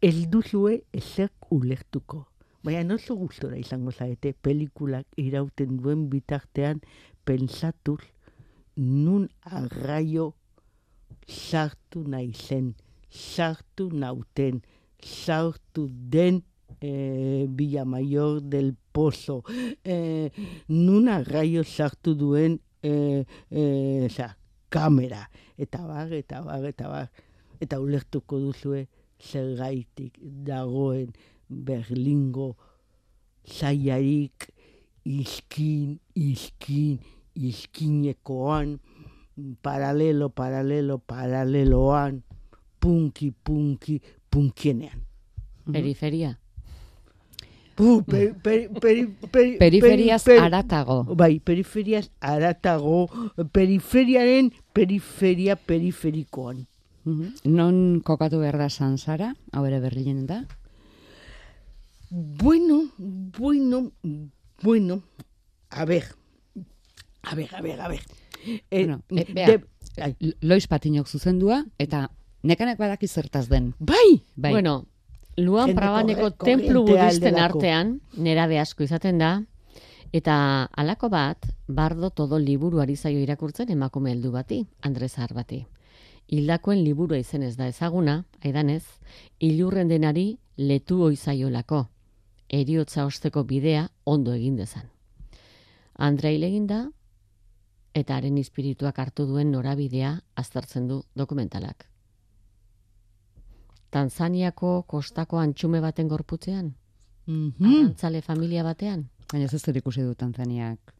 ez 0.00 0.28
duzue 0.28 0.84
ezer 0.92 1.30
ulertuko. 1.50 2.28
Baina 2.62 2.94
oso 2.94 3.14
gustora 3.14 3.56
izango 3.56 3.92
zaete 3.92 4.34
pelikulak 4.34 5.06
irauten 5.16 5.78
duen 5.78 6.08
bitartean 6.10 6.80
pensatuz 7.24 8.02
nun 8.76 9.28
arraio 9.44 10.34
sartu 11.26 12.02
nahi 12.08 12.32
zen, 12.32 12.74
sartu 13.10 13.90
nauten, 13.92 14.62
sartu 15.00 15.88
den 15.88 16.42
eh, 16.80 17.46
Villa 17.48 17.84
Mayor 17.84 18.40
del 18.42 18.74
Pozo, 18.98 19.44
eh, 19.84 20.26
nun 20.74 21.06
arraio 21.06 21.62
sartu 21.62 22.16
duen 22.18 22.58
eh, 22.82 23.22
eh, 23.50 24.06
oza, 24.08 24.32
kamera, 24.68 25.20
eta 25.56 25.84
bar, 25.86 26.10
eta 26.12 26.40
bar, 26.42 26.64
eta 26.66 26.88
bar, 26.90 27.06
eta 27.62 27.78
ulertuko 27.78 28.40
duzue 28.42 28.88
zergaitik 29.22 30.18
dagoen 30.46 31.12
Berlingo 31.48 32.56
zaiarik 33.46 34.48
izkin, 35.06 36.00
izkin, 36.18 36.98
izkinekoan, 37.38 38.80
paralelo, 39.62 40.28
paralelo, 40.34 40.98
paraleloan, 40.98 42.24
punki, 42.82 43.30
punki, 43.30 44.02
punkienean. 44.28 45.06
Periferia. 45.70 46.34
Pu, 47.78 48.02
peri, 48.02 48.32
peri, 48.42 48.66
peri, 48.82 49.02
peri, 49.30 49.52
Periferiaz 49.58 50.24
peri- 50.26 50.42
aratago. 50.42 51.04
Bai, 51.14 51.38
periferiaz 51.38 52.10
aratago, 52.18 53.06
periferiaren 53.54 54.50
periferia 54.74 55.54
periferikoan. 55.54 56.66
Mhm. 57.06 57.28
Non 57.46 58.00
kokatu 58.02 58.40
behar 58.42 58.58
da 58.58 58.66
Sansara, 58.68 59.30
hau 59.54 59.62
ere 59.64 59.78
Berlinen 59.80 60.26
da? 60.26 60.42
Bueno, 62.10 62.88
bueno, 62.98 63.92
bueno, 64.62 65.02
a 65.70 65.84
ver, 65.84 66.04
a 67.22 67.34
ver, 67.34 67.54
a 67.54 67.60
ver, 67.62 67.80
a 67.80 67.88
ver. 67.88 68.00
Eh, 68.70 68.84
Bueno, 68.86 69.02
eh, 69.10 69.26
bea. 69.32 69.46
de- 69.46 70.36
Lois 70.40 70.66
Patinok 70.66 71.06
zuzendua, 71.06 71.64
eta 71.78 72.10
nekanek 72.42 72.78
badaki 72.78 73.06
zertaz 73.08 73.48
den. 73.48 73.74
bai, 73.78 74.22
Bai. 74.36 74.52
Bueno, 74.52 74.86
Luan 75.38 75.74
Prabaneko 75.74 76.32
korre- 76.34 76.56
templu 76.56 76.82
budisten 76.86 77.38
artean, 77.38 78.00
nerabe 78.18 78.58
asko 78.58 78.82
izaten 78.82 79.20
da, 79.22 79.44
eta 80.12 80.68
halako 80.74 81.08
bat, 81.12 81.46
bardo 81.68 82.10
todo 82.10 82.38
liburuari 82.42 82.96
zaio 82.96 83.20
irakurtzen 83.22 83.70
emakume 83.70 84.10
heldu 84.12 84.32
bati, 84.34 84.64
Andres 84.82 85.12
Zahar 85.14 85.34
bati. 85.36 85.60
Hildakoen 86.28 86.82
liburua 86.84 87.18
izenez 87.22 87.54
da 87.56 87.68
ezaguna, 87.68 88.24
aidanez, 88.44 88.82
ilurren 89.38 89.88
denari 89.88 90.38
letu 90.56 91.02
oizaiolako, 91.06 91.86
eriotza 92.48 93.06
osteko 93.06 93.44
bidea 93.44 93.88
ondo 94.04 94.34
egin 94.34 94.56
dezan. 94.56 94.90
Andrea 95.94 96.32
hil 96.34 96.44
egin 96.48 96.66
da, 96.66 96.80
eta 97.94 98.16
haren 98.16 98.38
espirituak 98.38 98.98
hartu 98.98 99.24
duen 99.26 99.52
norabidea 99.52 100.18
aztertzen 100.34 100.88
du 100.88 101.04
dokumentalak. 101.14 101.86
Tanzaniako 103.90 104.82
kostako 104.86 105.38
antxume 105.38 105.80
baten 105.80 106.08
gorputzean? 106.08 106.74
mhm. 107.26 107.64
Arrantzale 107.64 108.22
familia 108.22 108.62
batean? 108.64 109.08
Baina 109.32 109.44
ez 109.44 109.60
zer 109.62 109.76
ikusi 109.76 110.02
du 110.02 110.14
Tanzaniak. 110.14 110.94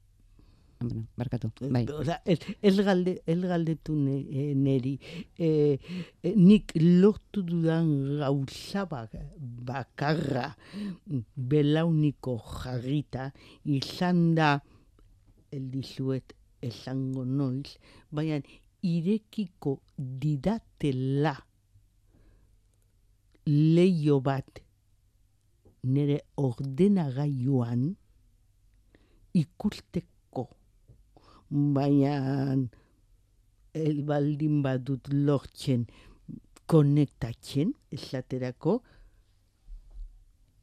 Bueno, 0.80 1.06
barkatu, 1.16 1.48
bai. 1.74 1.86
Osa, 1.90 2.20
ez, 2.24 2.38
ez, 2.62 2.76
galde, 2.86 3.16
ez 3.26 3.38
galdetu 3.40 3.96
ne, 3.96 4.18
eh, 4.30 4.54
neri. 4.54 4.92
Eh, 5.36 5.78
eh, 6.22 6.34
nik 6.36 6.70
lortu 6.76 7.42
dudan 7.42 7.88
gauza 8.20 8.84
bak- 8.86 9.16
bakarra 9.40 10.52
belauniko 11.34 12.36
jarrita 12.62 13.32
izan 13.64 14.34
da 14.36 14.60
eldizuet 15.50 16.34
esango 16.62 17.24
noiz, 17.24 17.74
baina 18.12 18.38
irekiko 18.82 19.80
didatela 19.96 21.34
leio 23.48 24.20
bat 24.20 24.60
nire 25.88 26.18
ordenagailuan 26.36 27.86
ikusteko 29.40 30.44
baina 31.48 32.12
el 33.78 34.02
baldin 34.04 34.60
badut 34.62 35.08
lortzen 35.12 35.86
konektatzen 36.68 37.72
esaterako 37.94 38.82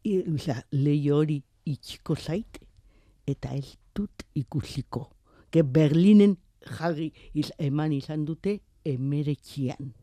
osea, 0.05 0.61
leio 0.71 1.17
hori 1.17 1.39
itxiko 1.65 2.15
zait 2.15 2.59
eta 3.25 3.55
ez 3.57 3.77
dut 3.95 4.25
ikusiko. 4.37 5.07
Ke 5.49 5.63
Berlinen 5.63 6.35
jarri 6.77 7.09
iz, 7.33 7.49
eman 7.57 7.95
izan 7.95 8.25
dute 8.25 8.59
emeretxian. 8.85 9.93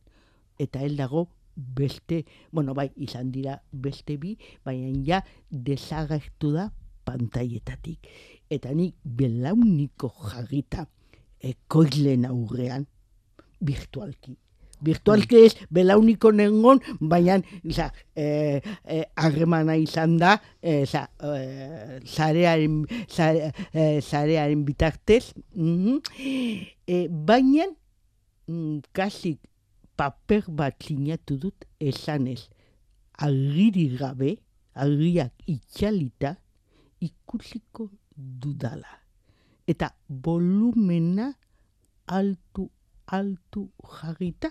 Eta 0.58 0.82
el 0.82 0.96
dago 0.98 1.28
beste, 1.56 2.24
bueno, 2.50 2.74
bai, 2.74 2.90
izan 2.96 3.32
dira 3.32 3.58
beste 3.72 4.16
bi, 4.16 4.36
baina 4.64 4.92
ja 5.06 5.22
desagertu 5.50 6.52
da 6.56 6.70
pantaietatik. 7.04 8.08
Eta 8.52 8.72
nik 8.76 8.96
belauniko 9.04 10.12
jarrita 10.30 10.86
ekoizlen 11.42 12.26
aurrean 12.28 12.86
virtualki. 13.62 14.36
Virtualki 14.82 15.44
ez 15.46 15.52
belauniko 15.70 16.32
nengon, 16.34 16.80
baina 16.98 17.36
eh, 18.18 18.58
eh, 18.84 19.04
harremana 19.14 19.76
izan 19.78 20.16
da, 20.18 20.34
eh, 20.60 20.82
oza, 20.82 21.04
eh, 21.22 22.00
zarearen, 22.02 22.80
zare, 23.06 23.52
eh, 23.72 24.00
zarearen 24.02 24.64
bitartez, 24.66 25.32
mhm. 25.54 26.00
eh, 26.88 27.06
baina 27.08 27.68
mm, 28.48 28.82
kasik 28.92 29.38
paper 30.10 30.50
bat 30.50 30.76
sinatu 30.82 31.36
dut 31.38 31.64
esanez, 31.80 32.48
agiri 33.18 33.88
gabe, 33.96 34.36
agiak 34.74 35.32
itxalita, 35.46 36.36
ikusiko 37.00 37.90
dudala. 38.16 38.98
Eta 39.66 39.92
volumena 40.08 41.32
altu, 42.06 42.68
altu 43.06 43.68
jarrita. 44.00 44.50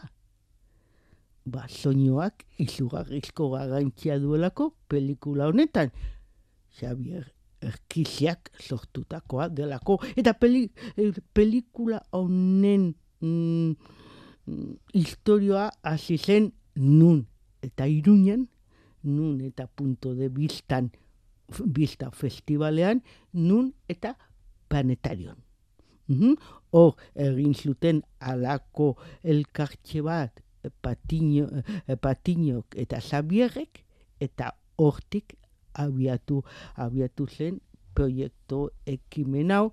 Ba, 1.45 1.65
soinuak 1.67 2.45
izugarrizko 2.61 3.49
garrantzia 3.55 4.19
duelako 4.21 4.71
pelikula 4.87 5.49
honetan. 5.49 5.89
Xavier 6.77 7.25
Erkiziak 7.61 8.49
sortutakoa 8.57 9.49
delako. 9.49 9.99
Eta 10.17 10.33
peli, 10.33 10.65
eh, 10.97 11.11
pelikula 11.33 11.99
honen 12.17 12.93
mm, 13.21 13.73
historioa 14.93 15.71
hasi 15.83 16.17
zen 16.17 16.53
nun. 16.75 17.27
Eta 17.61 17.85
iruñen, 17.87 18.47
nun 19.03 19.41
eta 19.41 19.67
punto 19.67 20.15
de 20.15 20.29
vistan, 20.29 20.91
f- 21.49 21.63
vista 21.65 22.11
festivalean, 22.11 23.03
nun 23.33 23.73
eta 23.87 24.17
planetarion. 24.67 25.37
Mhm. 26.07 26.35
Hor, 26.71 26.95
egin 27.15 27.53
zuten 27.53 28.01
alako 28.19 28.95
elkartxe 29.23 30.01
bat, 30.01 30.41
patino, 30.81 31.47
eh, 31.87 31.97
patinok 31.97 32.75
eta 32.75 33.01
zabierrek, 33.01 33.83
eta 34.19 34.55
hortik 34.77 35.35
abiatu, 35.73 36.43
abiatu 36.75 37.27
zen 37.27 37.61
proiektu 37.93 38.69
ekimen 38.85 39.51
hau 39.51 39.71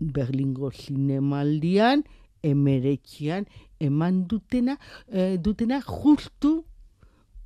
Berlingo 0.00 0.70
zinemaldian, 0.72 2.04
emeretxian, 2.42 3.46
eman 3.80 4.24
dutena, 4.28 4.78
eh, 5.08 5.36
dutena 5.38 5.80
justu 5.80 6.64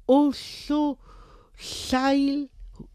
oso 0.07 0.99
zail, 1.59 2.49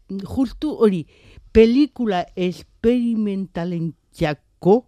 justu 0.08 0.74
hori, 0.76 1.06
pelikula 1.52 2.24
esperimentalen 2.36 3.92
txako 4.14 4.84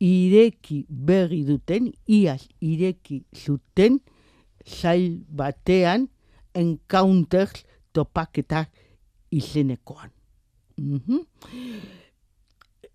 ireki 0.00 0.84
berri 0.88 1.42
duten, 1.44 1.90
iaz 2.08 2.48
ireki 2.64 3.22
zuten, 3.36 4.00
zail 4.64 5.20
batean, 5.28 6.08
encounters 6.54 7.64
topaketak 7.92 8.70
izenekoan. 9.30 10.10
Mhm. 10.76 11.20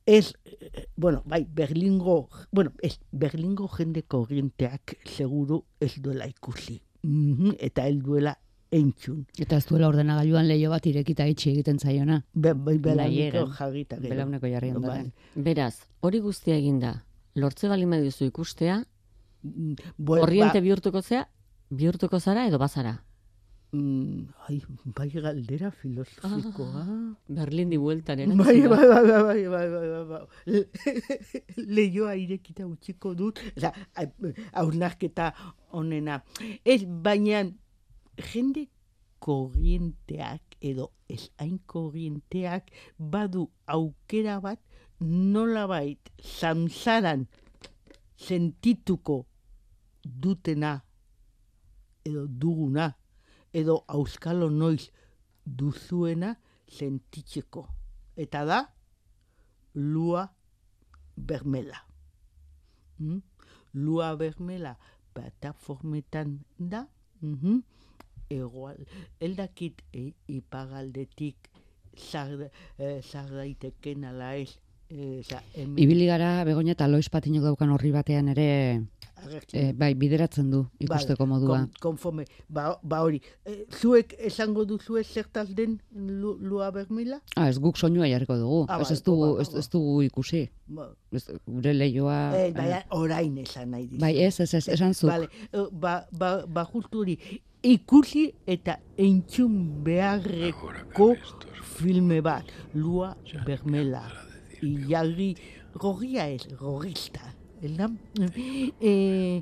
Ez, 0.06 0.34
bueno, 0.96 1.24
bai, 1.26 1.48
Berlingo, 1.52 2.30
bueno, 2.52 2.72
ez, 2.82 3.00
Berlingo 3.12 3.68
jende 3.68 4.04
korrienteak 4.04 4.98
seguru 5.06 5.64
ez 5.80 5.96
duela 6.02 6.28
ikusi. 6.28 6.82
Mhm, 7.02 7.56
Eta 7.60 7.88
ez 7.88 7.98
duela 8.04 8.38
entzun. 8.72 9.26
Eta 9.38 9.58
ez 9.58 9.66
duela 9.66 9.88
ordenagailuan 9.88 10.48
leio 10.48 10.70
bat 10.70 10.86
irekita 10.86 11.26
itxi 11.28 11.52
egiten 11.52 11.80
zaiona. 11.80 12.24
Be, 12.34 12.54
bai, 12.54 12.78
belauniko 12.78 13.10
Laieran. 13.16 13.52
jarrita 13.58 13.98
gero. 13.98 14.10
Belauneko 14.10 14.48
jarri 14.48 14.70
Bai. 14.72 14.76
ondoren. 14.78 15.14
Beraz, 15.36 15.76
hori 16.02 16.20
guztia 16.20 16.56
eginda, 16.56 17.06
lortze 17.36 17.68
bali 17.68 17.86
duzu 17.86 18.26
ikustea, 18.26 18.84
Mm, 19.46 19.76
korriente 20.04 20.60
bihurtuko 20.60 21.02
zea, 21.04 21.28
bihurtuko 21.70 22.20
zara 22.20 22.48
edo 22.48 22.58
bazara. 22.58 23.04
Mm, 23.76 24.28
ai, 24.48 24.62
bai 24.96 25.10
galdera 25.10 25.72
filosofikoa. 25.72 26.82
Ah, 26.82 27.16
Berlin 27.28 27.70
di 27.74 27.78
bueltan 27.82 28.22
erantzuna. 28.24 28.46
Bai, 28.46 28.62
bai, 28.72 28.86
bai, 28.92 29.04
bai, 29.10 29.44
bai, 29.50 29.68
bai, 29.74 29.90
bai, 29.94 30.06
bai. 30.12 30.62
Leioa 31.76 32.16
irekita 32.16 32.68
utziko 32.70 33.14
dut, 33.20 33.42
da, 33.60 33.74
aurnarketa 34.64 35.32
onena. 35.76 36.22
Ez, 36.64 36.86
baina 36.86 37.44
jende 38.32 38.68
korrienteak 39.20 40.56
edo 40.62 40.92
ez 41.10 41.30
hain 41.42 41.58
korrienteak 41.68 42.72
badu 42.98 43.50
aukera 43.68 44.40
bat 44.44 44.60
nolabait 45.02 46.12
zamzaran 46.22 47.26
sentituko 48.16 49.26
dutena 50.06 50.78
edo 52.06 52.28
duguna 52.28 52.94
edo 53.56 53.84
auskalo 53.88 54.50
noiz 54.52 54.90
duzuena 55.46 56.36
sentitzeko. 56.68 57.68
Eta 58.20 58.44
da, 58.48 58.60
lua 59.76 60.28
bermela. 61.16 61.80
Mm? 63.00 63.22
lua 63.76 64.16
bermela 64.16 64.78
plataformetan 65.14 66.40
da, 66.58 66.88
mhm, 67.22 67.60
egoal, 68.30 68.80
eldakit 69.20 69.84
e, 69.94 70.12
ipagaldetik 70.32 71.52
zar, 71.96 72.50
eh, 72.80 73.02
zar 73.04 73.30
daiteken 73.32 74.08
ala 74.10 74.36
ez, 74.40 74.58
oza, 74.90 75.42
hemen 75.54 75.80
Ibili 75.80 76.08
gara, 76.08 76.44
begonia 76.48 76.76
eta 76.76 76.88
loiz 76.88 77.08
patinok 77.12 77.50
daukan 77.52 77.76
horri 77.76 77.92
batean 77.96 78.32
ere, 78.34 78.48
e, 79.54 79.74
bai, 79.74 79.94
bideratzen 79.96 80.50
du 80.52 80.66
ikusteko 80.80 81.26
Vale, 81.26 81.30
modua. 81.34 81.58
kon- 81.58 81.72
konforme, 81.82 82.26
ba, 82.50 82.80
ba 82.84 83.02
hori, 83.04 83.22
e, 83.46 83.66
zuek 83.80 84.16
esango 84.20 84.66
duzu 84.66 84.98
zertaz 85.04 85.50
den 85.56 85.80
lu, 85.96 86.38
lua 86.42 86.72
bermela? 86.72 87.20
Ah, 87.36 87.50
ez 87.50 87.60
guk 87.60 87.78
soinua 87.78 88.08
jarriko 88.08 88.36
dugu. 88.38 88.66
Ah, 88.70 88.82
ez, 88.82 88.88
bai, 88.88 88.94
ez, 88.94 89.04
dugu, 89.04 89.36
ba, 89.36 89.42
ez, 89.42 89.50
ba. 89.52 89.60
ez 89.60 89.70
dugu 89.70 90.02
ikusi. 90.04 90.50
Ba, 90.68 90.90
Ez, 91.16 91.30
gure 91.48 91.72
leioa... 91.74 92.34
eh, 92.36 92.52
baina 92.52 92.82
orain 92.92 93.38
esan 93.38 93.70
nahi 93.72 93.88
dizu. 93.88 94.02
bai, 94.02 94.18
ez, 94.20 94.40
ez, 94.40 94.54
ez, 94.54 94.68
esan 94.68 94.94
zuk. 94.94 95.10
Vale, 95.10 95.30
ba, 95.72 96.06
ba, 96.12 96.46
ba 96.48 96.66
justu 96.74 97.00
hori, 97.06 97.18
ikusi 97.64 98.34
eta 98.46 98.78
entzun 98.98 99.84
beharreko 99.84 101.16
filme 101.64 102.22
bat, 102.22 102.46
lua 102.74 103.16
bermela. 103.46 104.04
Ilargi, 104.62 105.36
gorria 105.78 106.28
ez, 106.32 106.48
gorrista. 106.60 107.35
Elda? 107.62 107.90
E, 108.82 109.42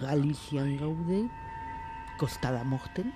Galizian 0.00 0.76
gaude, 0.76 1.28
Costa 2.18 2.52
da 2.52 2.64
Morten, 2.64 3.12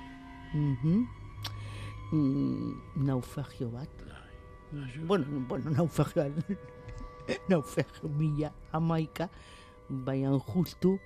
mm, 2.12 2.74
naufragio 2.96 3.70
bat. 3.70 3.88
Bueno, 5.06 5.26
bueno, 5.48 5.70
naufragio, 5.70 6.32
naufragio 7.48 8.08
mila 8.08 8.52
amaika, 8.72 9.28
baina 9.88 10.38
justu 10.38 10.98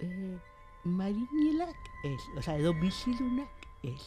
eh, 0.00 0.38
marinelak 0.84 1.92
ez, 2.04 2.20
oza, 2.38 2.56
edo 2.56 2.72
bizilunak 2.72 3.68
ez. 3.84 4.00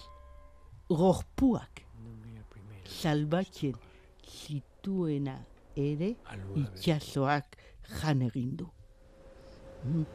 Gorpuak 0.90 1.86
salbatzen 2.92 3.76
zituena 4.26 5.38
ere 5.76 6.16
itxasoak 6.56 7.58
jan 8.00 8.22
egin 8.28 8.56
du. 8.58 8.68
Mm. 9.86 10.06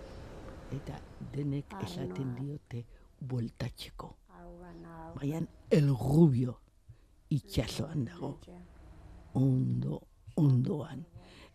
Eta 0.77 1.01
denek 1.33 1.75
esaten 1.83 2.35
diote 2.39 2.85
bueltatzeko. 3.21 4.13
Baina 5.17 5.41
el 5.71 5.89
rubio 5.95 6.57
itxasoan 7.31 8.05
dago. 8.05 8.37
Ondo, 9.35 10.01
ondoan. 10.37 11.05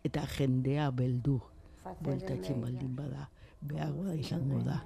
Eta 0.04 0.26
jendea 0.36 0.90
beldu 0.90 1.38
bueltatzen 2.00 2.60
baldin 2.60 2.96
bada. 2.96 3.28
Behagoa 3.62 4.10
da 4.10 4.14
izango 4.18 4.58
da 4.66 4.80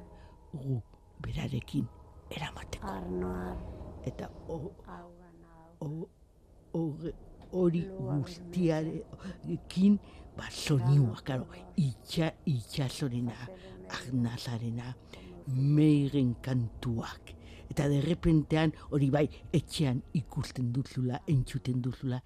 gu 0.52 0.80
berarekin 1.24 1.86
eramateko. 2.30 2.96
Eta 4.06 4.28
o, 4.48 4.56
o, 5.80 6.08
o, 6.72 6.82
hori 7.52 7.84
guztiarekin 7.98 9.98
ba, 10.36 10.48
soinua, 10.50 11.20
karo, 11.24 11.46
itxa, 11.80 12.32
itxasorena, 12.50 13.36
agnazarena, 13.88 14.92
meiren 15.56 16.34
kantuak. 16.44 17.34
Eta 17.70 17.88
derrepentean 17.90 18.72
hori 18.94 19.10
bai 19.10 19.26
etxean 19.54 20.02
ikusten 20.18 20.70
duzula, 20.74 21.20
entzuten 21.30 21.80
duzula, 21.82 22.20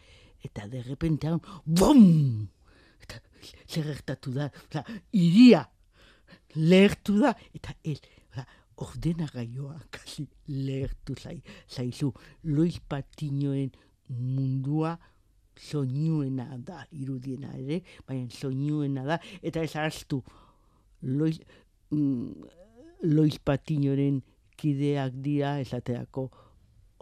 eta 0.44 0.66
derrepentean, 0.70 1.40
bom! 1.64 2.02
Eta 3.00 3.20
zer 3.66 3.88
gertatu 3.88 4.34
da, 4.36 4.50
oza, 4.68 4.84
iria 5.16 5.64
lehertu 6.56 7.18
da, 7.22 7.34
eta 7.56 7.76
el, 7.84 8.00
oza, 8.30 8.46
ordenagaioa 8.80 9.76
kasi 9.92 10.26
lehertu 10.48 11.16
zai, 11.16 11.38
zaizu, 11.68 12.12
Luis 12.44 12.80
Patinoen 12.80 13.70
mundua 14.11 14.98
soinuena 15.61 16.56
da, 16.58 16.84
irudiena 16.92 17.52
ere, 17.58 17.82
baina 18.08 18.30
soinuena 18.32 19.04
da, 19.04 19.18
eta 19.42 19.62
ez 19.62 19.74
ahaztu, 19.76 20.22
Lois, 21.02 21.38
mm, 21.90 22.32
Lois 23.08 23.38
Patinoren 23.44 24.20
kideak 24.61 25.14
dira 25.24 25.54
esaterako 25.61 26.26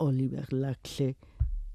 Oliver 0.04 0.46
Laxe 0.52 1.14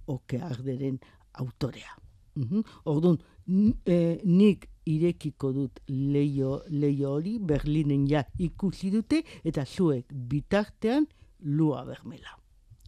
okearderen 0.08 1.00
autorea. 1.34 1.92
Mhm. 2.36 2.62
Orduan, 2.86 3.18
n- 3.48 3.76
eh, 3.86 4.20
nik 4.24 4.70
irekiko 4.86 5.52
dut 5.54 5.80
leio, 5.88 6.62
leio 6.70 7.12
hori, 7.18 7.38
Berlinen 7.40 8.08
ja 8.10 8.24
ikusi 8.40 8.90
dute, 8.92 9.24
eta 9.44 9.66
zuek 9.66 10.06
bitartean 10.14 11.08
lua 11.40 11.84
bermela. 11.86 12.38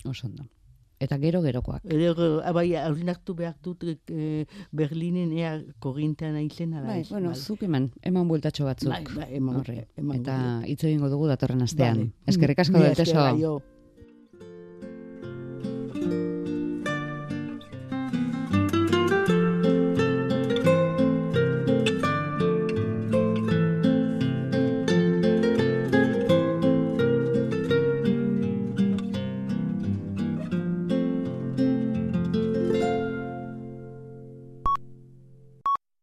Oso 0.06 0.28
ondo. 0.28 0.44
Eta 1.06 1.18
gero 1.22 1.42
gerokoak. 1.46 1.84
Ere, 1.86 2.10
ah, 2.44 2.52
bai, 2.56 2.66
hausnartu 2.82 3.36
behar 3.38 3.56
dut 3.64 3.84
eh, 4.10 4.46
Berlinen 4.72 5.32
ea 5.38 5.54
korrintean 5.84 6.36
aizena 6.40 6.82
da. 6.82 6.88
Bai, 6.88 7.02
ez, 7.04 7.10
bueno, 7.14 7.36
zuk 7.36 7.62
eman, 7.68 7.92
eman 8.02 8.28
bueltatxo 8.32 8.66
batzuk. 8.66 8.90
Bai, 8.90 9.04
bai, 9.14 9.30
eman- 9.38 9.62
emango 9.98 10.20
Eta 10.22 10.38
hitz 10.66 10.82
egingo 10.84 11.10
dugu 11.14 11.28
datorren 11.30 11.62
astean. 11.62 11.98
Vale. 12.08 12.12
Eskerrik 12.34 12.60
asko 12.66 12.82
delteso. 12.82 13.20
aio. 13.22 13.56